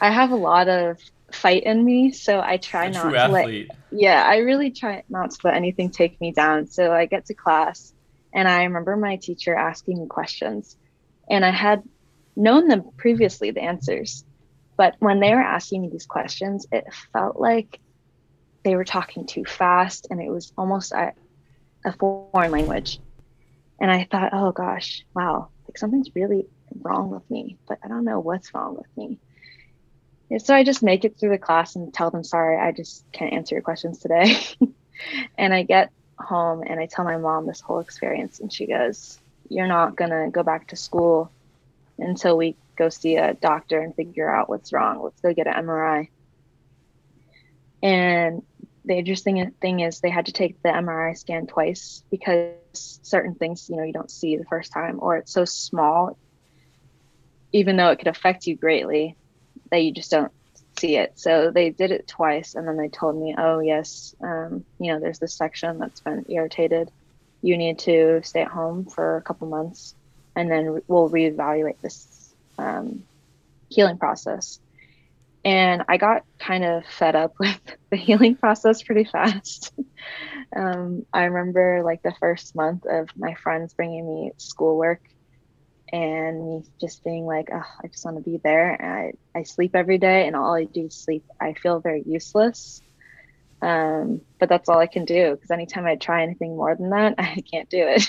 [0.00, 0.98] I have a lot of
[1.32, 3.68] fight in me, so I try a not to athlete.
[3.68, 6.66] let Yeah, I really try not to let anything take me down.
[6.66, 7.92] So I get to class
[8.32, 10.76] and I remember my teacher asking me questions
[11.28, 11.82] and I had
[12.36, 14.24] known them previously the answers.
[14.76, 17.80] But when they were asking me these questions, it felt like
[18.62, 21.12] they were talking too fast and it was almost a,
[21.84, 23.00] a foreign language.
[23.80, 26.46] And I thought, oh gosh, wow, like something's really
[26.82, 29.18] wrong with me, but I don't know what's wrong with me.
[30.36, 33.32] So I just make it through the class and tell them, sorry, I just can't
[33.32, 34.36] answer your questions today.
[35.38, 39.18] and I get home and I tell my mom this whole experience, and she goes,
[39.48, 41.30] You're not going to go back to school
[41.98, 45.02] until we go see a doctor and figure out what's wrong.
[45.02, 46.08] Let's go get an MRI.
[47.82, 48.42] And
[48.84, 52.54] the interesting thing is they had to take the MRI scan twice because
[53.02, 56.16] certain things, you know, you don't see the first time or it's so small,
[57.52, 59.16] even though it could affect you greatly,
[59.70, 60.32] that you just don't
[60.78, 61.12] see it.
[61.16, 65.00] So they did it twice and then they told me, oh, yes, um, you know,
[65.00, 66.90] there's this section that's been irritated.
[67.42, 69.94] You need to stay at home for a couple months
[70.36, 73.04] and then we'll reevaluate this um,
[73.68, 74.60] healing process
[75.44, 79.72] and I got kind of fed up with the healing process pretty fast.
[80.56, 85.00] um, I remember like the first month of my friends bringing me schoolwork
[85.92, 88.70] and me just being like, oh, I just want to be there.
[88.72, 91.24] And I, I sleep every day and all I do is sleep.
[91.40, 92.82] I feel very useless.
[93.60, 97.14] Um, but that's all I can do because anytime I try anything more than that,
[97.18, 98.06] I can't do it.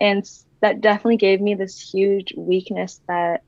[0.00, 0.24] and
[0.60, 3.42] that definitely gave me this huge weakness that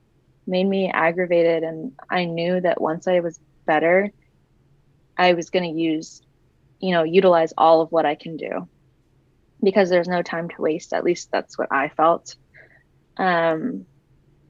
[0.47, 4.11] made me aggravated and i knew that once i was better
[5.17, 6.21] i was going to use
[6.81, 8.69] you know utilize all of what i can do
[9.63, 12.37] because there's no time to waste at least that's what i felt
[13.17, 13.87] um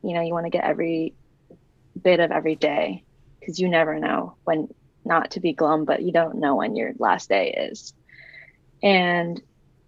[0.03, 1.15] you know you want to get every
[2.01, 3.05] bit of every day
[3.39, 4.69] because you never know when
[5.05, 7.93] not to be glum, but you don't know when your last day is.
[8.83, 9.41] And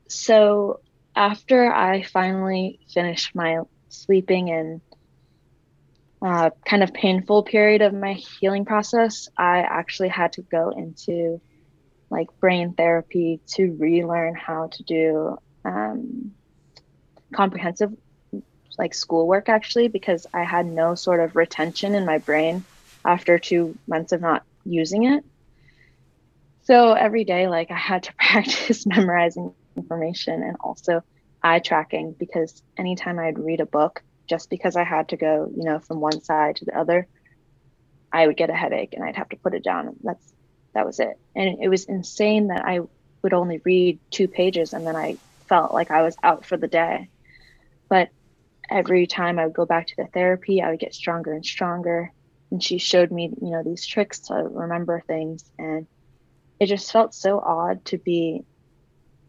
[0.08, 0.80] so
[1.14, 4.80] after I finally finished my sleeping and
[6.20, 11.40] uh, kind of painful period of my healing process, I actually had to go into
[12.10, 16.32] like brain therapy to relearn how to do um,
[17.34, 17.92] comprehensive
[18.78, 22.64] like schoolwork actually because I had no sort of retention in my brain
[23.04, 25.24] after two months of not using it.
[26.64, 31.02] So every day, like I had to practice memorizing information and also
[31.42, 35.64] eye tracking because anytime I'd read a book, just because I had to go, you
[35.64, 37.06] know, from one side to the other,
[38.12, 39.94] I would get a headache and I'd have to put it down.
[40.02, 40.32] That's
[40.74, 41.18] that was it.
[41.34, 42.80] And it was insane that I
[43.22, 45.16] would only read two pages and then I
[45.48, 47.08] felt like I was out for the day.
[47.88, 48.08] But
[48.70, 52.12] every time I would go back to the therapy, I would get stronger and stronger.
[52.50, 55.44] And she showed me, you know, these tricks to remember things.
[55.58, 55.86] And
[56.60, 58.44] it just felt so odd to be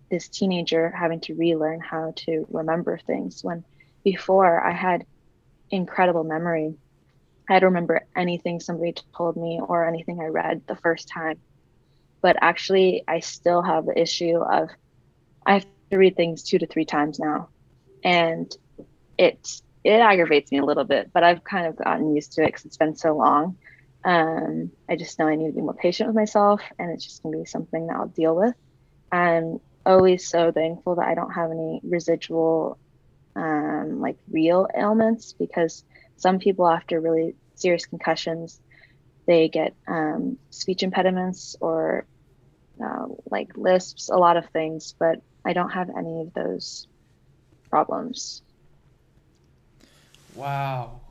[0.10, 3.63] this teenager having to relearn how to remember things when
[4.04, 5.06] before I had
[5.69, 6.76] incredible memory.
[7.50, 11.39] I'd remember anything somebody told me or anything I read the first time.
[12.21, 14.69] But actually, I still have the issue of
[15.45, 17.50] I have to read things two to three times now.
[18.04, 18.54] And
[19.17, 19.47] it
[19.84, 22.65] it aggravates me a little bit, but I've kind of gotten used to it because
[22.65, 23.58] it's been so long.
[24.03, 27.23] Um, I just know I need to be more patient with myself, and it's just
[27.23, 28.53] gonna be something that I'll deal with.
[29.12, 32.77] I'm always so thankful that I don't have any residual,
[33.36, 35.84] um, like real ailments, because
[36.17, 38.60] some people after really serious concussions,
[39.25, 42.06] they get um, speech impediments or
[42.84, 46.88] uh, like lisps, a lot of things, but I don't have any of those
[47.69, 48.41] problems.
[50.38, 51.02] Wow.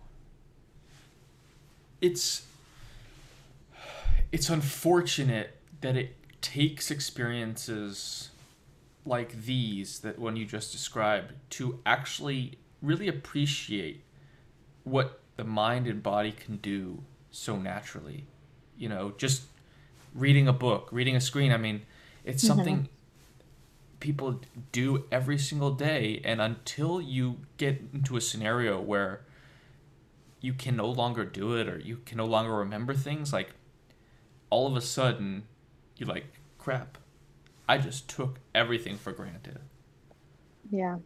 [2.00, 2.46] It's
[4.30, 8.30] it's unfortunate that it takes experiences
[9.04, 14.04] like these that one you just described to actually really appreciate
[14.84, 18.24] what the mind and body can do so naturally.
[18.78, 19.42] You know, just
[20.14, 21.82] reading a book, reading a screen, I mean,
[22.24, 22.60] it's mm-hmm.
[24.06, 24.40] People
[24.70, 29.22] do every single day and until you get into a scenario where
[30.40, 33.50] you can no longer do it or you can no longer remember things like
[34.48, 35.42] all of a sudden
[35.96, 36.98] you're like crap
[37.68, 39.58] i just took everything for granted.
[40.70, 40.98] Yeah.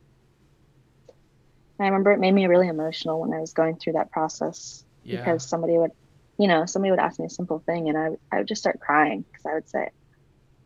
[1.79, 5.17] I remember it made me really emotional when i was going through that process yeah.
[5.17, 5.93] because somebody would
[6.37, 8.79] you know somebody would ask me a simple thing and i, I would just start
[8.79, 9.89] crying because i would say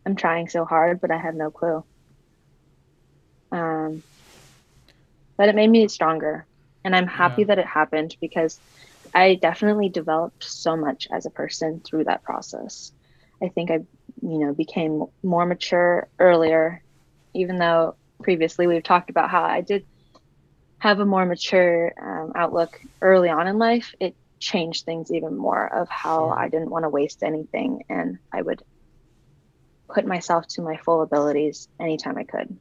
[0.05, 1.85] i'm trying so hard but i have no clue
[3.55, 4.03] um,
[5.37, 6.45] but it made me stronger.
[6.85, 7.47] And I'm happy yeah.
[7.49, 8.61] that it happened because
[9.15, 12.93] I definitely developed so much as a person through that process.
[13.43, 13.81] I think I,
[14.23, 16.83] you know, became more mature earlier,
[17.33, 19.87] even though previously we've talked about how I did
[20.79, 23.95] have a more mature um, outlook early on in life.
[24.01, 26.39] It changed things even more of how sure.
[26.39, 28.63] I didn't want to waste anything and I would
[29.89, 32.59] put myself to my full abilities anytime I could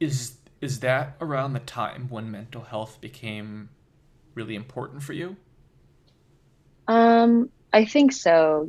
[0.00, 3.68] is is that around the time when mental health became
[4.34, 5.36] really important for you?
[6.88, 8.68] Um, I think so.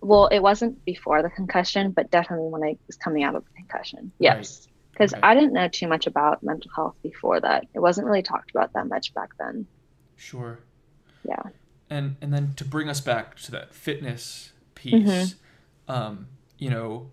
[0.00, 3.50] Well, it wasn't before the concussion, but definitely when I was coming out of the
[3.56, 4.12] concussion.
[4.18, 4.68] Yes.
[4.92, 5.18] Because right.
[5.18, 5.28] okay.
[5.28, 7.66] I didn't know too much about mental health before that.
[7.74, 9.66] It wasn't really talked about that much back then.
[10.16, 10.60] Sure.
[11.24, 11.42] Yeah.
[11.90, 15.92] And and then to bring us back to that fitness piece, mm-hmm.
[15.92, 17.10] um, you know,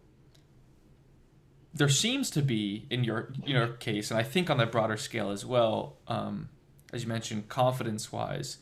[1.73, 4.97] there seems to be in your in your case, and I think on that broader
[4.97, 6.49] scale as well, um,
[6.91, 8.57] as you mentioned, confidence wise,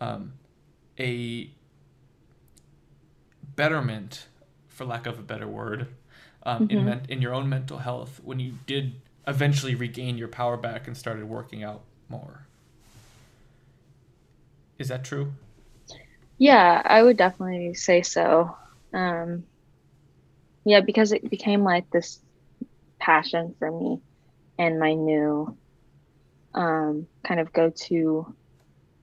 [0.00, 0.32] um,
[0.98, 1.50] a
[3.54, 4.26] betterment,
[4.68, 5.88] for lack of a better word,
[6.42, 6.78] um, mm-hmm.
[6.78, 8.94] in men- in your own mental health when you did
[9.26, 12.46] eventually regain your power back and started working out more.
[14.78, 15.32] Is that true?
[16.38, 18.56] Yeah, I would definitely say so.
[18.92, 19.44] Um,
[20.64, 22.20] yeah, because it became like this
[23.08, 24.02] passion for me
[24.58, 25.56] and my new
[26.52, 28.36] um, kind of go to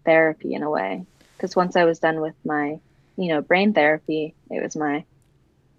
[0.06, 1.03] therapy in a way.
[1.36, 2.80] Because once I was done with my,
[3.18, 5.06] you know, brain therapy, it was my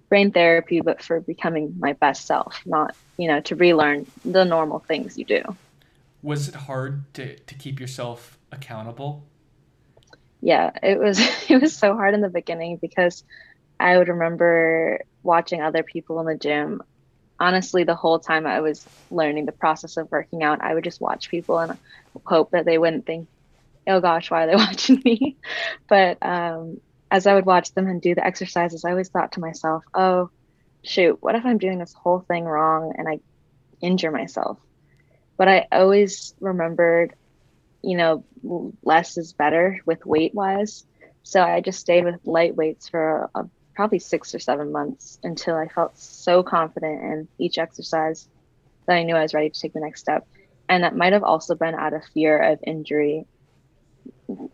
[0.09, 4.81] brain therapy, but for becoming my best self, not, you know, to relearn the normal
[4.81, 5.43] things you do.
[6.21, 9.25] Was it hard to, to keep yourself accountable?
[10.41, 13.23] Yeah, it was it was so hard in the beginning because
[13.79, 16.83] I would remember watching other people in the gym
[17.39, 21.01] honestly, the whole time I was learning the process of working out, I would just
[21.01, 21.79] watch people and
[22.25, 23.29] hope that they wouldn't think,
[23.87, 25.37] oh gosh, why are they watching me?
[25.89, 26.81] But um,
[27.11, 30.31] as I would watch them and do the exercises, I always thought to myself, oh,
[30.83, 33.21] shoot, what if I'm doing this whole thing wrong and I
[33.81, 34.59] injure myself?
[35.37, 37.15] But I always remembered,
[37.83, 38.25] you know,
[38.83, 40.87] less is better with weight wise.
[41.23, 45.19] So I just stayed with light weights for a, a, probably six or seven months
[45.23, 48.29] until I felt so confident in each exercise
[48.87, 50.27] that I knew I was ready to take the next step.
[50.69, 53.27] And that might have also been out of fear of injury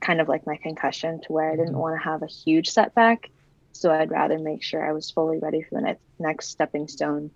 [0.00, 1.78] kind of like my concussion to where I didn't mm-hmm.
[1.78, 3.30] want to have a huge setback.
[3.72, 7.30] So I'd rather make sure I was fully ready for the next next stepping stone.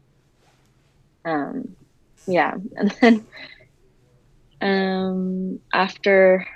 [1.25, 1.77] Um,
[2.27, 3.27] yeah, and then
[4.61, 6.47] um, after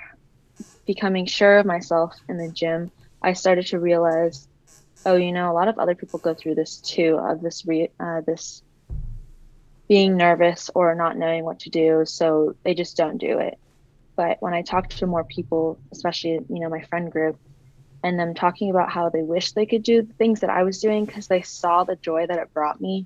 [0.85, 4.47] becoming sure of myself in the gym, I started to realize,
[5.05, 7.91] oh, you know, a lot of other people go through this too, of this re-
[7.99, 8.63] uh, this
[9.87, 13.57] being nervous or not knowing what to do, so they just don't do it.
[14.15, 17.39] But when I talked to more people, especially, you know, my friend group,
[18.03, 20.79] and them talking about how they wish they could do the things that I was
[20.79, 23.05] doing because they saw the joy that it brought me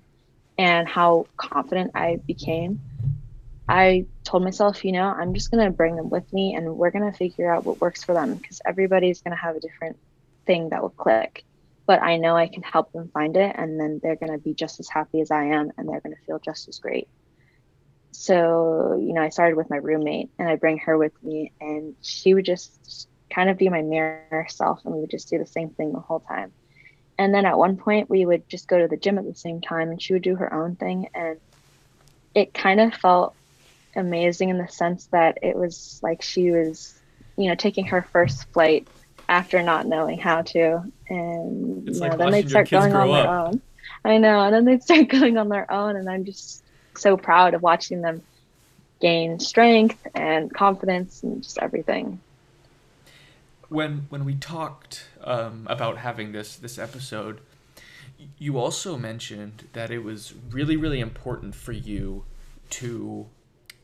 [0.58, 2.80] and how confident I became,
[3.68, 6.92] I told myself, you know, I'm just going to bring them with me and we're
[6.92, 9.98] going to figure out what works for them because everybody's going to have a different
[10.46, 11.44] thing that will click.
[11.86, 14.54] But I know I can help them find it and then they're going to be
[14.54, 17.08] just as happy as I am and they're going to feel just as great.
[18.12, 21.96] So you know i started with my roommate and i bring her with me and
[22.02, 25.46] she would just kind of be my mirror self and we would just do the
[25.46, 26.52] same thing the whole time.
[27.18, 29.62] And then at one point we would just go to the gym at the same
[29.62, 31.40] time and she would do her own thing and
[32.34, 33.36] it kind of felt
[33.96, 37.00] amazing in the sense that it was like she was
[37.38, 38.88] you know taking her first flight
[39.28, 43.08] after not knowing how to and it's you know like then they'd start going on
[43.08, 43.62] their own
[44.04, 46.64] i know and then they'd start going on their own and i'm just
[46.98, 48.22] so proud of watching them
[49.00, 52.20] gain strength and confidence and just everything.
[53.70, 57.42] When when we talked um, about having this this episode,
[58.38, 62.24] you also mentioned that it was really really important for you
[62.72, 63.28] to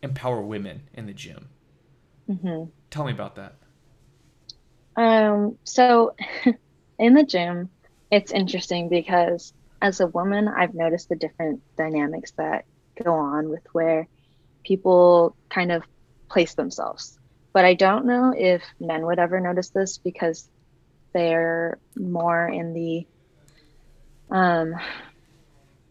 [0.01, 1.49] empower women in the gym.
[2.29, 2.69] Mm-hmm.
[2.89, 3.55] Tell me about that.
[4.95, 5.57] Um.
[5.63, 6.15] So,
[6.99, 7.69] in the gym,
[8.09, 12.65] it's interesting because as a woman, I've noticed the different dynamics that
[13.03, 14.07] go on with where
[14.63, 15.83] people kind of
[16.29, 17.17] place themselves.
[17.53, 20.47] But I don't know if men would ever notice this because
[21.13, 23.05] they're more in the
[24.33, 24.73] um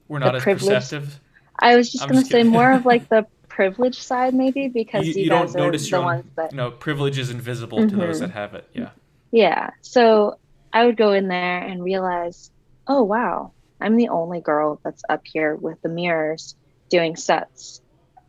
[0.08, 1.20] we're not as perceptive.
[1.58, 5.06] I was just I'm gonna just say more of like the privilege side maybe because
[5.06, 7.88] you, you, you guys don't notice the own, ones that know privilege is invisible mm-hmm.
[7.88, 8.26] to those mm-hmm.
[8.26, 8.66] that have it.
[8.72, 8.90] Yeah.
[9.30, 9.70] Yeah.
[9.82, 10.38] So
[10.72, 12.50] I would go in there and realize,
[12.86, 16.54] oh wow, I'm the only girl that's up here with the mirrors
[16.88, 17.82] doing sets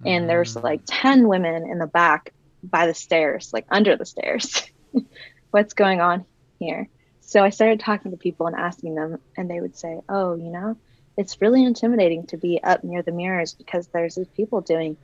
[0.05, 0.63] and there's mm.
[0.63, 4.63] like 10 women in the back by the stairs like under the stairs
[5.51, 6.25] what's going on
[6.59, 6.87] here
[7.21, 10.49] so i started talking to people and asking them and they would say oh you
[10.49, 10.77] know
[11.21, 14.97] it's really intimidating to be up near the mirrors because there's these people doing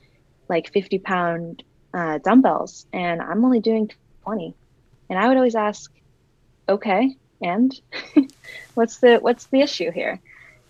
[0.50, 1.64] like 50 pound
[1.94, 3.90] uh, dumbbells and i'm only doing
[4.24, 4.54] 20
[5.10, 5.92] and i would always ask
[6.68, 7.80] okay and
[8.74, 10.20] what's the what's the issue here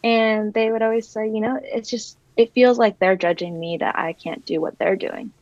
[0.03, 3.77] and they would always say you know it's just it feels like they're judging me
[3.77, 5.33] that I can't do what they're doing.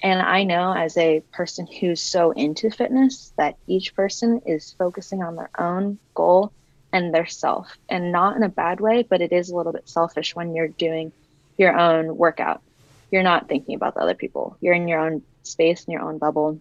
[0.00, 5.22] And I know as a person who's so into fitness that each person is focusing
[5.22, 6.52] on their own goal
[6.92, 9.88] and their self, and not in a bad way, but it is a little bit
[9.88, 11.12] selfish when you're doing
[11.56, 12.62] your own workout.
[13.10, 16.18] You're not thinking about the other people, you're in your own space, in your own
[16.18, 16.60] bubble,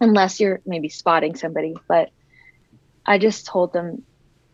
[0.00, 1.74] unless you're maybe spotting somebody.
[1.88, 2.10] But
[3.04, 4.04] I just told them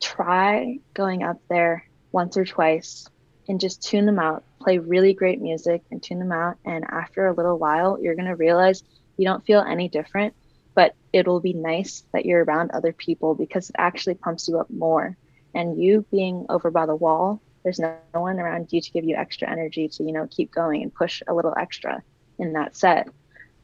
[0.00, 3.08] try going up there once or twice
[3.48, 4.44] and just tune them out.
[4.60, 6.56] Play really great music and tune them out.
[6.64, 8.82] And after a little while, you're going to realize
[9.16, 10.34] you don't feel any different,
[10.76, 14.70] but it'll be nice that you're around other people because it actually pumps you up
[14.70, 15.16] more.
[15.52, 19.16] And you being over by the wall, there's no, one around you to give you
[19.16, 22.00] extra energy to, you know, keep going and push a little extra
[22.38, 23.08] in that set.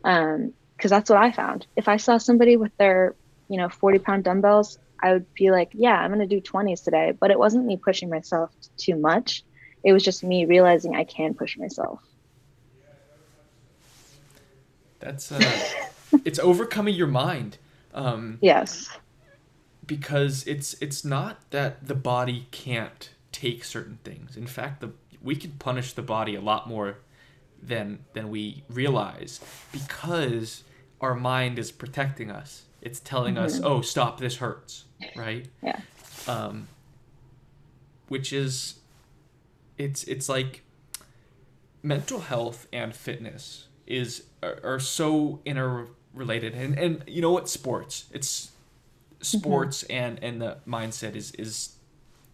[0.02, 1.68] Um, because that's what I found.
[1.76, 3.14] If I saw somebody with their,
[3.48, 6.82] you know, 40 pound dumbbells, I would be like, yeah, I'm going to do 20s
[6.82, 7.12] today.
[7.12, 9.44] But it wasn't me pushing myself too much
[9.84, 12.00] it was just me realizing I can push myself.
[15.00, 15.40] That's uh,
[16.24, 17.58] it's overcoming your mind.
[17.94, 18.88] Um, yes.
[19.84, 24.36] Because it's it's not that the body can't take certain things.
[24.36, 26.98] In fact, the we can punish the body a lot more
[27.62, 29.40] than than we realize
[29.70, 30.64] because
[31.00, 32.62] our mind is protecting us.
[32.80, 33.44] It's telling mm-hmm.
[33.44, 34.18] us, "Oh, stop!
[34.18, 34.84] This hurts."
[35.16, 35.48] Right?
[35.62, 35.80] Yeah.
[36.28, 36.68] Um,
[38.08, 38.74] which is
[39.78, 40.62] it's it's like
[41.82, 45.40] mental health and fitness is are, are so
[46.12, 47.48] interrelated and and you know what?
[47.48, 48.06] Sports.
[48.12, 48.50] It's
[49.20, 49.92] sports mm-hmm.
[49.92, 51.76] and and the mindset is is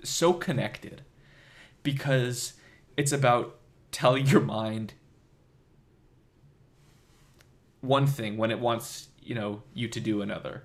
[0.02, 1.02] so connected
[1.82, 2.54] because
[2.96, 3.56] it's about
[3.90, 4.94] telling your mind
[7.80, 10.64] one thing when it wants you know you to do another.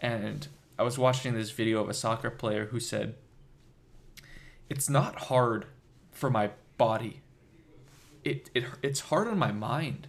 [0.00, 0.46] And
[0.78, 3.14] i was watching this video of a soccer player who said
[4.68, 5.64] it's not hard
[6.10, 7.22] for my body.
[8.24, 10.08] It, it it's hard on my mind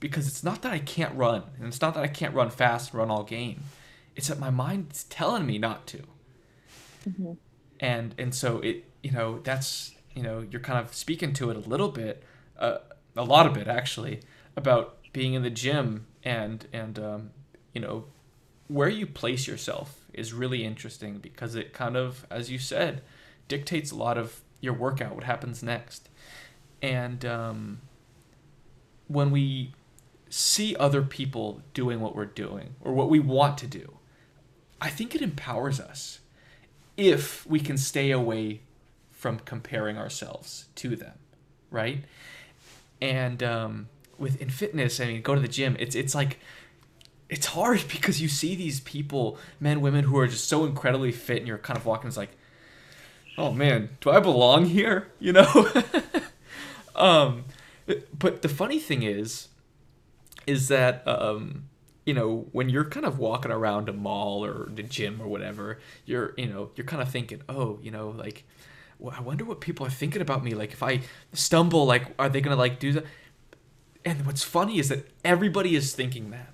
[0.00, 2.90] because it's not that i can't run and it's not that i can't run fast
[2.90, 3.62] and run all game.
[4.14, 6.02] It's that my mind's telling me not to.
[7.08, 7.32] Mm-hmm.
[7.78, 11.56] and and so it you know that's you know you're kind of speaking to it
[11.56, 12.24] a little bit
[12.58, 12.78] uh,
[13.16, 14.22] a lot of it actually
[14.56, 17.30] about being in the gym and and um,
[17.72, 18.06] you know
[18.66, 23.02] where you place yourself is really interesting because it kind of as you said
[23.46, 26.08] dictates a lot of your workout what happens next.
[26.82, 27.80] And um,
[29.08, 29.72] when we
[30.28, 33.96] see other people doing what we're doing or what we want to do
[34.80, 36.20] i think it empowers us
[36.96, 38.60] if we can stay away
[39.16, 41.14] from comparing ourselves to them,
[41.70, 42.04] right?
[43.00, 45.76] And um, with in fitness, I mean, go to the gym.
[45.78, 46.38] It's it's like
[47.28, 51.38] it's hard because you see these people, men, women, who are just so incredibly fit,
[51.38, 52.08] and you're kind of walking.
[52.08, 52.36] It's like,
[53.36, 55.08] oh man, do I belong here?
[55.18, 55.70] You know.
[56.94, 57.44] um,
[58.18, 59.48] but the funny thing is,
[60.46, 61.68] is that um,
[62.06, 65.80] you know, when you're kind of walking around a mall or the gym or whatever,
[66.06, 68.44] you're, you know, you're kind of thinking, oh, you know, like,
[69.00, 70.54] well, I wonder what people are thinking about me.
[70.54, 71.00] Like, if I
[71.32, 73.04] stumble, like, are they gonna like do that?
[74.04, 76.52] And what's funny is that everybody is thinking that.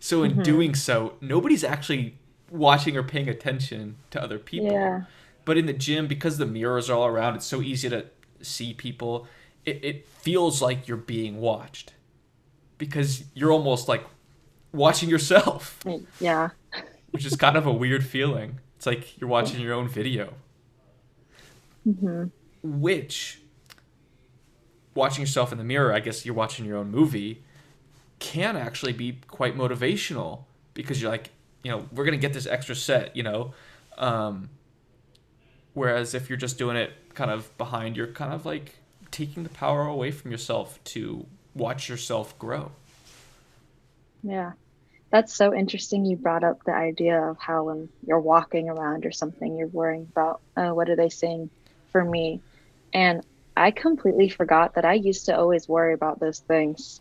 [0.00, 0.42] So in mm-hmm.
[0.42, 2.14] doing so, nobody's actually
[2.50, 4.70] watching or paying attention to other people.
[4.70, 5.04] Yeah.
[5.46, 8.04] But in the gym, because the mirrors are all around, it's so easy to
[8.42, 9.26] see people.
[9.64, 11.94] It, it feels like you're being watched
[12.80, 14.04] because you're almost like
[14.72, 15.78] watching yourself.
[16.18, 16.48] Yeah.
[17.12, 18.58] which is kind of a weird feeling.
[18.76, 20.32] It's like you're watching your own video.
[21.86, 22.24] Mm-hmm.
[22.62, 23.40] Which,
[24.94, 27.42] watching yourself in the mirror, I guess you're watching your own movie,
[28.18, 31.30] can actually be quite motivational because you're like,
[31.62, 33.52] you know, we're going to get this extra set, you know.
[33.98, 34.48] Um,
[35.74, 38.76] whereas if you're just doing it kind of behind, you're kind of like
[39.10, 42.72] taking the power away from yourself to watch yourself grow.
[44.22, 44.52] Yeah.
[45.10, 46.04] That's so interesting.
[46.04, 50.06] You brought up the idea of how when you're walking around or something, you're worrying
[50.12, 51.50] about, oh, what are they saying
[51.90, 52.40] for me?
[52.92, 53.24] And
[53.56, 57.00] I completely forgot that I used to always worry about those things.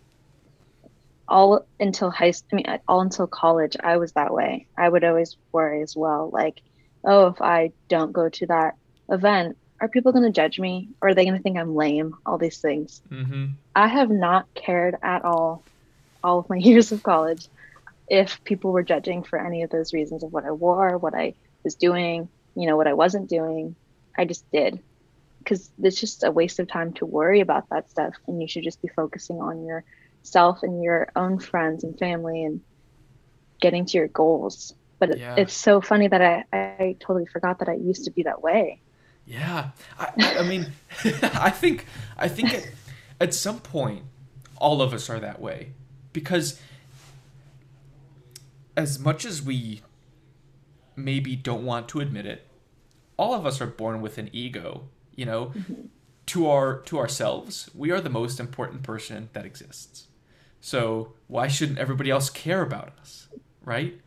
[1.27, 4.65] All until high, I mean, all until college, I was that way.
[4.75, 6.31] I would always worry as well.
[6.33, 6.61] Like,
[7.03, 8.75] oh, if I don't go to that
[9.09, 10.89] event, are people going to judge me?
[11.01, 12.15] Or are they going to think I'm lame?
[12.25, 13.01] All these things.
[13.09, 13.47] Mm-hmm.
[13.75, 15.63] I have not cared at all
[16.23, 17.47] all of my years of college
[18.09, 21.35] if people were judging for any of those reasons of what I wore, what I
[21.63, 23.75] was doing, you know, what I wasn't doing.
[24.17, 24.79] I just did
[25.39, 28.15] because it's just a waste of time to worry about that stuff.
[28.27, 32.61] And you should just be focusing on yourself and your own friends and family and
[33.61, 34.73] getting to your goals.
[34.97, 35.35] But yeah.
[35.37, 38.81] it's so funny that I, I totally forgot that I used to be that way.
[39.29, 39.69] Yeah.
[39.97, 40.73] I, I mean,
[41.21, 41.85] I think,
[42.17, 42.67] I think at,
[43.21, 44.03] at some point,
[44.57, 45.71] all of us are that way
[46.11, 46.59] because
[48.75, 49.81] as much as we
[50.95, 52.47] maybe don't want to admit it,
[53.17, 55.73] all of us are born with an ego, you know, mm-hmm.
[56.27, 57.69] to our to ourselves.
[57.75, 60.07] We are the most important person that exists.
[60.61, 63.27] So, why shouldn't everybody else care about us,
[63.63, 63.99] right?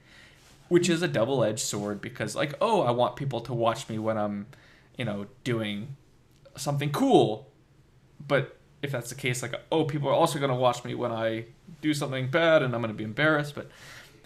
[0.69, 4.19] Which is a double-edged sword because like, oh, I want people to watch me when
[4.19, 4.47] I'm,
[4.97, 5.97] you know, doing
[6.57, 7.51] something cool.
[8.27, 11.13] But if that's the case, like, oh, people are also going to watch me when
[11.13, 11.47] I
[11.81, 13.55] do something bad and I'm going to be embarrassed.
[13.55, 13.71] But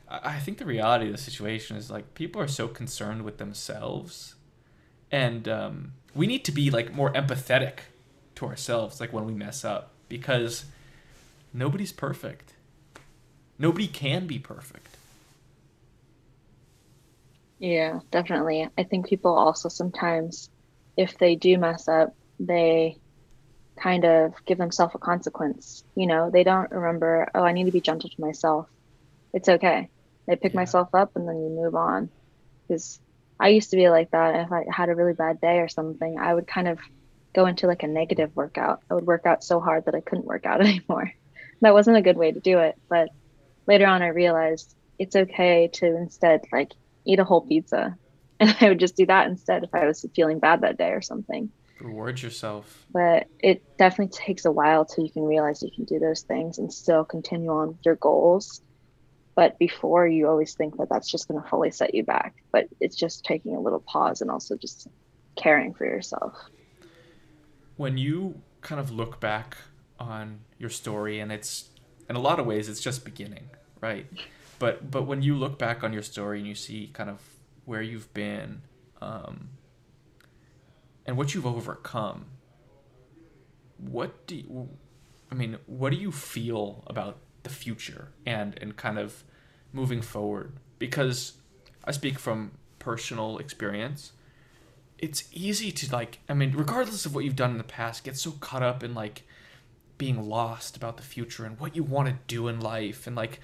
[0.09, 4.37] I think the reality of the situation is like people are so concerned with themselves,
[5.11, 7.79] and um, we need to be like more empathetic
[8.37, 10.67] to ourselves, like when we mess up, because
[11.53, 12.53] nobody's perfect.
[13.59, 14.97] Nobody can be perfect.
[17.59, 18.69] Yeah, definitely.
[18.77, 20.51] I think people also sometimes,
[20.97, 22.99] if they do mess up, they
[23.77, 25.85] kind of give themselves a consequence.
[25.95, 28.69] You know, they don't remember, oh, I need to be gentle to myself.
[29.33, 29.91] It's okay.
[30.29, 30.61] I pick yeah.
[30.61, 32.11] myself up and then you move on.
[32.67, 32.99] Because
[33.39, 34.47] I used to be like that.
[34.47, 36.79] If I had a really bad day or something, I would kind of
[37.35, 38.81] go into like a negative workout.
[38.91, 41.13] I would work out so hard that I couldn't work out anymore.
[41.61, 42.77] that wasn't a good way to do it.
[42.89, 43.11] But
[43.67, 46.73] later on, I realized it's okay to instead like
[47.05, 47.97] eat a whole pizza.
[48.41, 51.01] And I would just do that instead if I was feeling bad that day or
[51.01, 51.51] something.
[51.81, 52.85] Reward yourself.
[52.93, 56.59] But it definitely takes a while till you can realize you can do those things
[56.59, 58.61] and still continue on with your goals.
[59.37, 62.67] but before you always think that that's just going to fully set you back but
[62.81, 64.89] it's just taking a little pause and also just
[65.37, 66.35] caring for yourself
[67.77, 69.57] when you kind of look back
[70.01, 71.69] on your story and it's
[72.09, 73.49] in a lot of ways it's just beginning
[73.81, 74.07] right
[74.59, 77.21] but but when you look back on your story and you see kind of
[77.67, 78.63] where you've been
[79.03, 79.51] um,
[81.05, 82.25] and what you've overcome
[83.77, 84.69] what do you
[85.31, 89.23] i mean what do you feel about the future and and kind of
[89.73, 91.35] moving forward because
[91.87, 94.13] I speak from personal experience.
[94.99, 98.17] It's easy to like I mean regardless of what you've done in the past get
[98.17, 99.23] so caught up in like
[99.99, 103.41] being lost about the future and what you want to do in life and like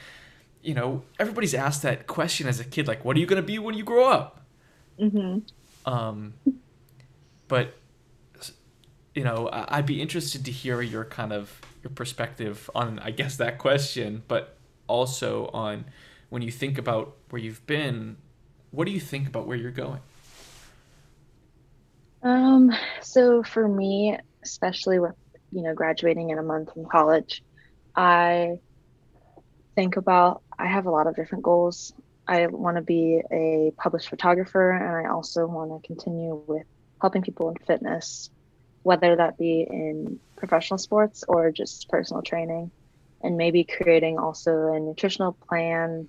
[0.62, 3.46] you know everybody's asked that question as a kid like what are you going to
[3.46, 4.44] be when you grow up
[4.98, 5.38] mm-hmm.
[5.92, 6.34] um
[7.48, 7.74] but
[9.14, 13.36] you know i'd be interested to hear your kind of your perspective on I guess
[13.36, 14.56] that question, but
[14.86, 15.84] also on
[16.30, 18.16] when you think about where you've been,
[18.70, 20.00] what do you think about where you're going?
[22.22, 25.14] Um, so for me, especially with
[25.50, 27.42] you know graduating in a month from college,
[27.96, 28.58] I
[29.74, 31.92] think about I have a lot of different goals.
[32.26, 36.66] I want to be a published photographer, and I also want to continue with
[37.00, 38.30] helping people in fitness
[38.82, 42.70] whether that be in professional sports or just personal training,
[43.22, 46.08] and maybe creating also a nutritional plan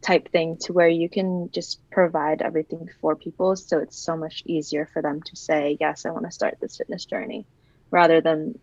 [0.00, 4.42] type thing to where you can just provide everything for people so it's so much
[4.46, 7.44] easier for them to say yes i want to start this fitness journey
[7.90, 8.54] rather than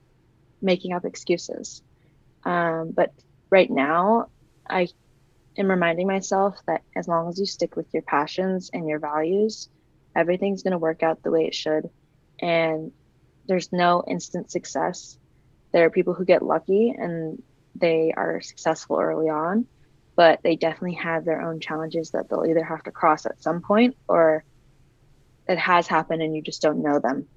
[0.62, 1.82] making up excuses
[2.46, 3.12] um, but
[3.50, 4.28] right now
[4.70, 4.88] i
[5.58, 9.70] am reminding myself that as long as you stick with your passions and your values
[10.16, 11.90] everything's going to work out the way it should
[12.42, 12.92] and
[13.50, 15.18] there's no instant success.
[15.74, 17.42] There are people who get lucky and
[17.76, 19.66] they are successful early on,
[20.16, 23.62] but they definitely have their own challenges that they'll either have to cross at some
[23.62, 24.44] point or
[25.48, 27.28] it has happened and you just don't know them.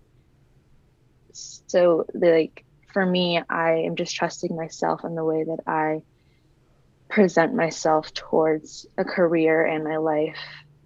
[1.33, 6.03] So, like for me, I am just trusting myself in the way that I
[7.09, 10.38] present myself towards a career and my life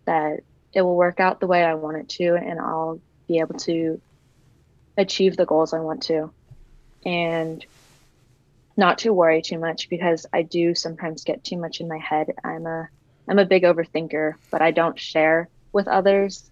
[0.06, 0.40] that
[0.72, 4.00] it will work out the way I want it to and I'll be able to
[4.96, 6.32] achieve the goals I want to
[7.04, 7.64] and
[8.76, 12.28] not to worry too much because I do sometimes get too much in my head.
[12.44, 12.88] I'm a
[13.28, 16.48] I'm a big overthinker, but I don't share with others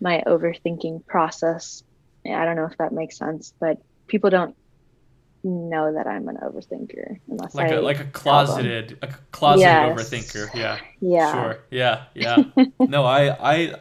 [0.00, 1.82] my overthinking process.
[2.24, 3.78] I don't know if that makes sense, but
[4.08, 4.54] people don't
[5.44, 9.98] know that I'm an overthinker unless like I a like a closeted a closeted yes.
[9.98, 10.54] overthinker.
[10.54, 10.78] Yeah.
[11.00, 11.32] Yeah.
[11.32, 11.58] Sure.
[11.70, 12.04] Yeah.
[12.14, 12.42] Yeah.
[12.80, 13.74] no, I I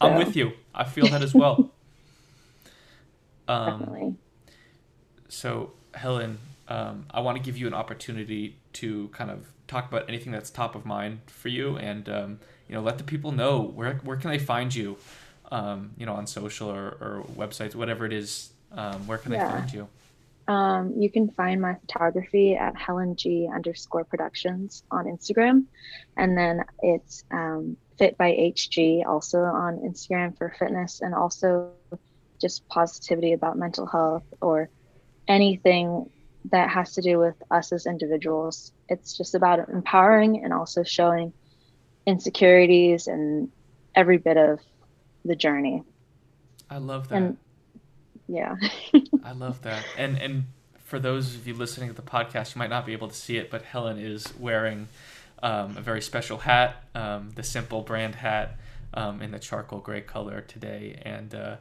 [0.00, 0.18] I'm so.
[0.18, 0.52] with you.
[0.74, 1.70] I feel that as well.
[3.48, 4.14] Um, Definitely.
[5.28, 10.08] So, Helen, um, I want to give you an opportunity to kind of talk about
[10.08, 13.60] anything that's top of mind for you, and um, you know, let the people know
[13.60, 14.96] where where can they find you,
[15.50, 18.50] um, you know, on social or, or websites, whatever it is.
[18.74, 19.46] Um, where can yeah.
[19.46, 19.88] they find you?
[20.48, 25.64] Um, you can find my photography at Helen G underscore productions on Instagram.
[26.16, 31.70] And then it's um, Fit by HG also on Instagram for fitness and also
[32.40, 34.68] just positivity about mental health or
[35.28, 36.10] anything
[36.50, 38.72] that has to do with us as individuals.
[38.88, 41.32] It's just about empowering and also showing
[42.06, 43.52] insecurities and
[43.94, 44.58] every bit of
[45.24, 45.84] the journey.
[46.68, 47.14] I love that.
[47.14, 47.36] And,
[48.32, 48.56] yeah.
[49.24, 49.84] I love that.
[49.98, 50.44] And and
[50.84, 53.36] for those of you listening to the podcast, you might not be able to see
[53.36, 54.88] it, but Helen is wearing
[55.42, 58.56] um, a very special hat, um, the Simple brand hat
[58.94, 61.34] um, in the charcoal gray color today, and.
[61.34, 61.56] Uh,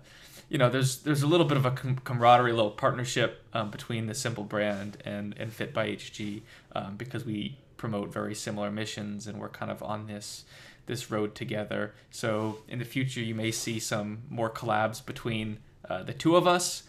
[0.49, 3.71] you know, there's there's a little bit of a com- camaraderie, a little partnership um,
[3.71, 6.41] between the Simple brand and and Fit by HG
[6.75, 10.43] um, because we promote very similar missions and we're kind of on this
[10.87, 11.93] this road together.
[12.09, 15.59] So in the future, you may see some more collabs between
[15.89, 16.83] uh, the two of us,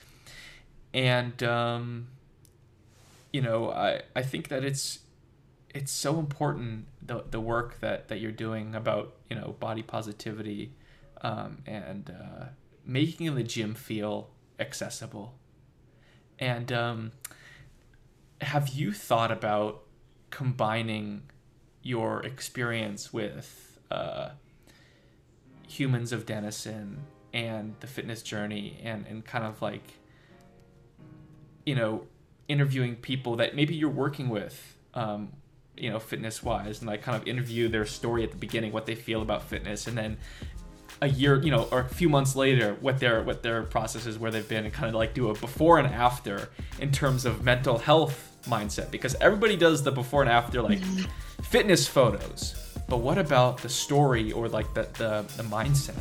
[0.93, 2.09] and um,
[3.33, 5.01] you know, I I think that it's
[5.75, 10.75] it's so important the the work that that you're doing about you know body positivity
[11.23, 12.47] um, and uh,
[12.85, 15.35] making the gym feel accessible.
[16.39, 17.13] And um,
[18.41, 19.83] have you thought about
[20.31, 21.23] combining
[21.83, 24.31] your experience with uh,
[25.69, 27.03] humans of Denison
[27.33, 29.85] and the fitness journey and, and kind of like,
[31.65, 32.05] you know,
[32.49, 35.33] interviewing people that maybe you're working with, um,
[35.77, 38.87] you know, fitness wise, and like kind of interview their story at the beginning, what
[38.87, 40.19] they feel about fitness, and then
[41.01, 44.19] a year, you know, or a few months later, what their what their process is,
[44.19, 47.43] where they've been, and kind of like do a before and after in terms of
[47.43, 50.81] mental health mindset because everybody does the before and after like
[51.43, 52.55] fitness photos.
[52.89, 55.99] But what about the story or like the, the, the mindset?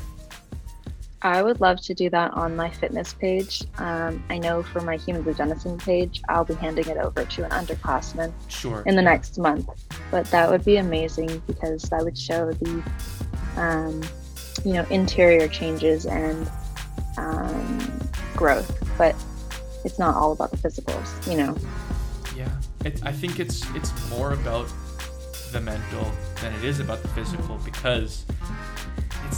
[1.24, 3.64] I would love to do that on my fitness page.
[3.78, 7.46] Um, I know for my Humans of Denison page, I'll be handing it over to
[7.46, 8.84] an underclassman Sure.
[8.88, 9.70] in the next month.
[10.10, 12.84] But that would be amazing because that would show the,
[13.56, 14.02] um,
[14.66, 16.50] you know, interior changes and
[17.18, 17.80] um,
[18.36, 18.76] growth.
[18.98, 19.16] But
[19.86, 21.56] it's not all about the physicals, you know.
[22.36, 22.50] Yeah,
[22.84, 24.68] it, I think it's it's more about
[25.52, 26.12] the mental
[26.42, 28.26] than it is about the physical because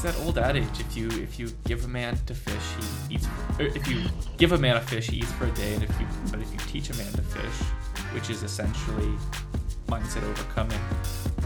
[0.04, 2.64] that old adage: if you if you give a man to fish,
[3.08, 3.28] he eats.
[3.58, 4.04] If you
[4.38, 6.52] give a man a fish, he eats for a day, and if you but if
[6.52, 7.68] you teach a man to fish,
[8.14, 9.12] which is essentially
[9.88, 10.80] mindset overcoming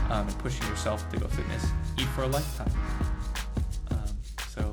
[0.10, 1.66] um, and pushing yourself to go fitness,
[1.98, 2.72] eat for a lifetime.
[3.92, 4.18] Um,
[4.50, 4.72] so,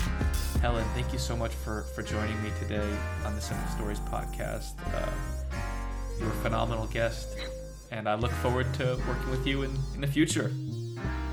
[0.60, 2.90] Helen, thank you so much for for joining me today
[3.24, 4.72] on the Simple Stories podcast.
[4.94, 5.10] Uh,
[6.18, 7.36] you're a phenomenal guest,
[7.90, 10.50] and I look forward to working with you in, in the future.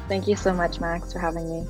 [0.08, 1.68] Thank you so much, Max, for having me.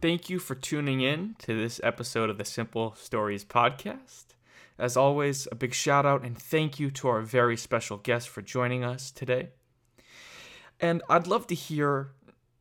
[0.00, 4.26] Thank you for tuning in to this episode of the Simple Stories podcast.
[4.78, 8.40] As always, a big shout out and thank you to our very special guest for
[8.40, 9.48] joining us today.
[10.78, 12.12] And I'd love to hear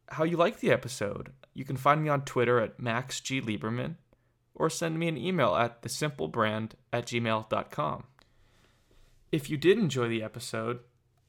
[0.08, 1.32] how you like the episode.
[1.54, 3.40] You can find me on Twitter at Max G.
[3.40, 3.98] Lieberman
[4.56, 8.04] or send me an email at thesimplebrand at gmail.com.
[9.32, 10.80] If you did enjoy the episode,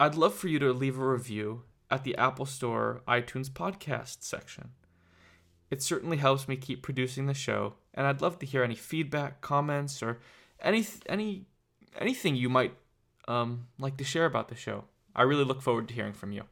[0.01, 4.71] I'd love for you to leave a review at the Apple Store iTunes podcast section.
[5.71, 9.41] It certainly helps me keep producing the show, and I'd love to hear any feedback,
[9.41, 10.19] comments, or
[10.61, 11.47] any any
[11.99, 12.75] anything you might
[13.27, 14.85] um, like to share about the show.
[15.15, 16.45] I really look forward to hearing from you.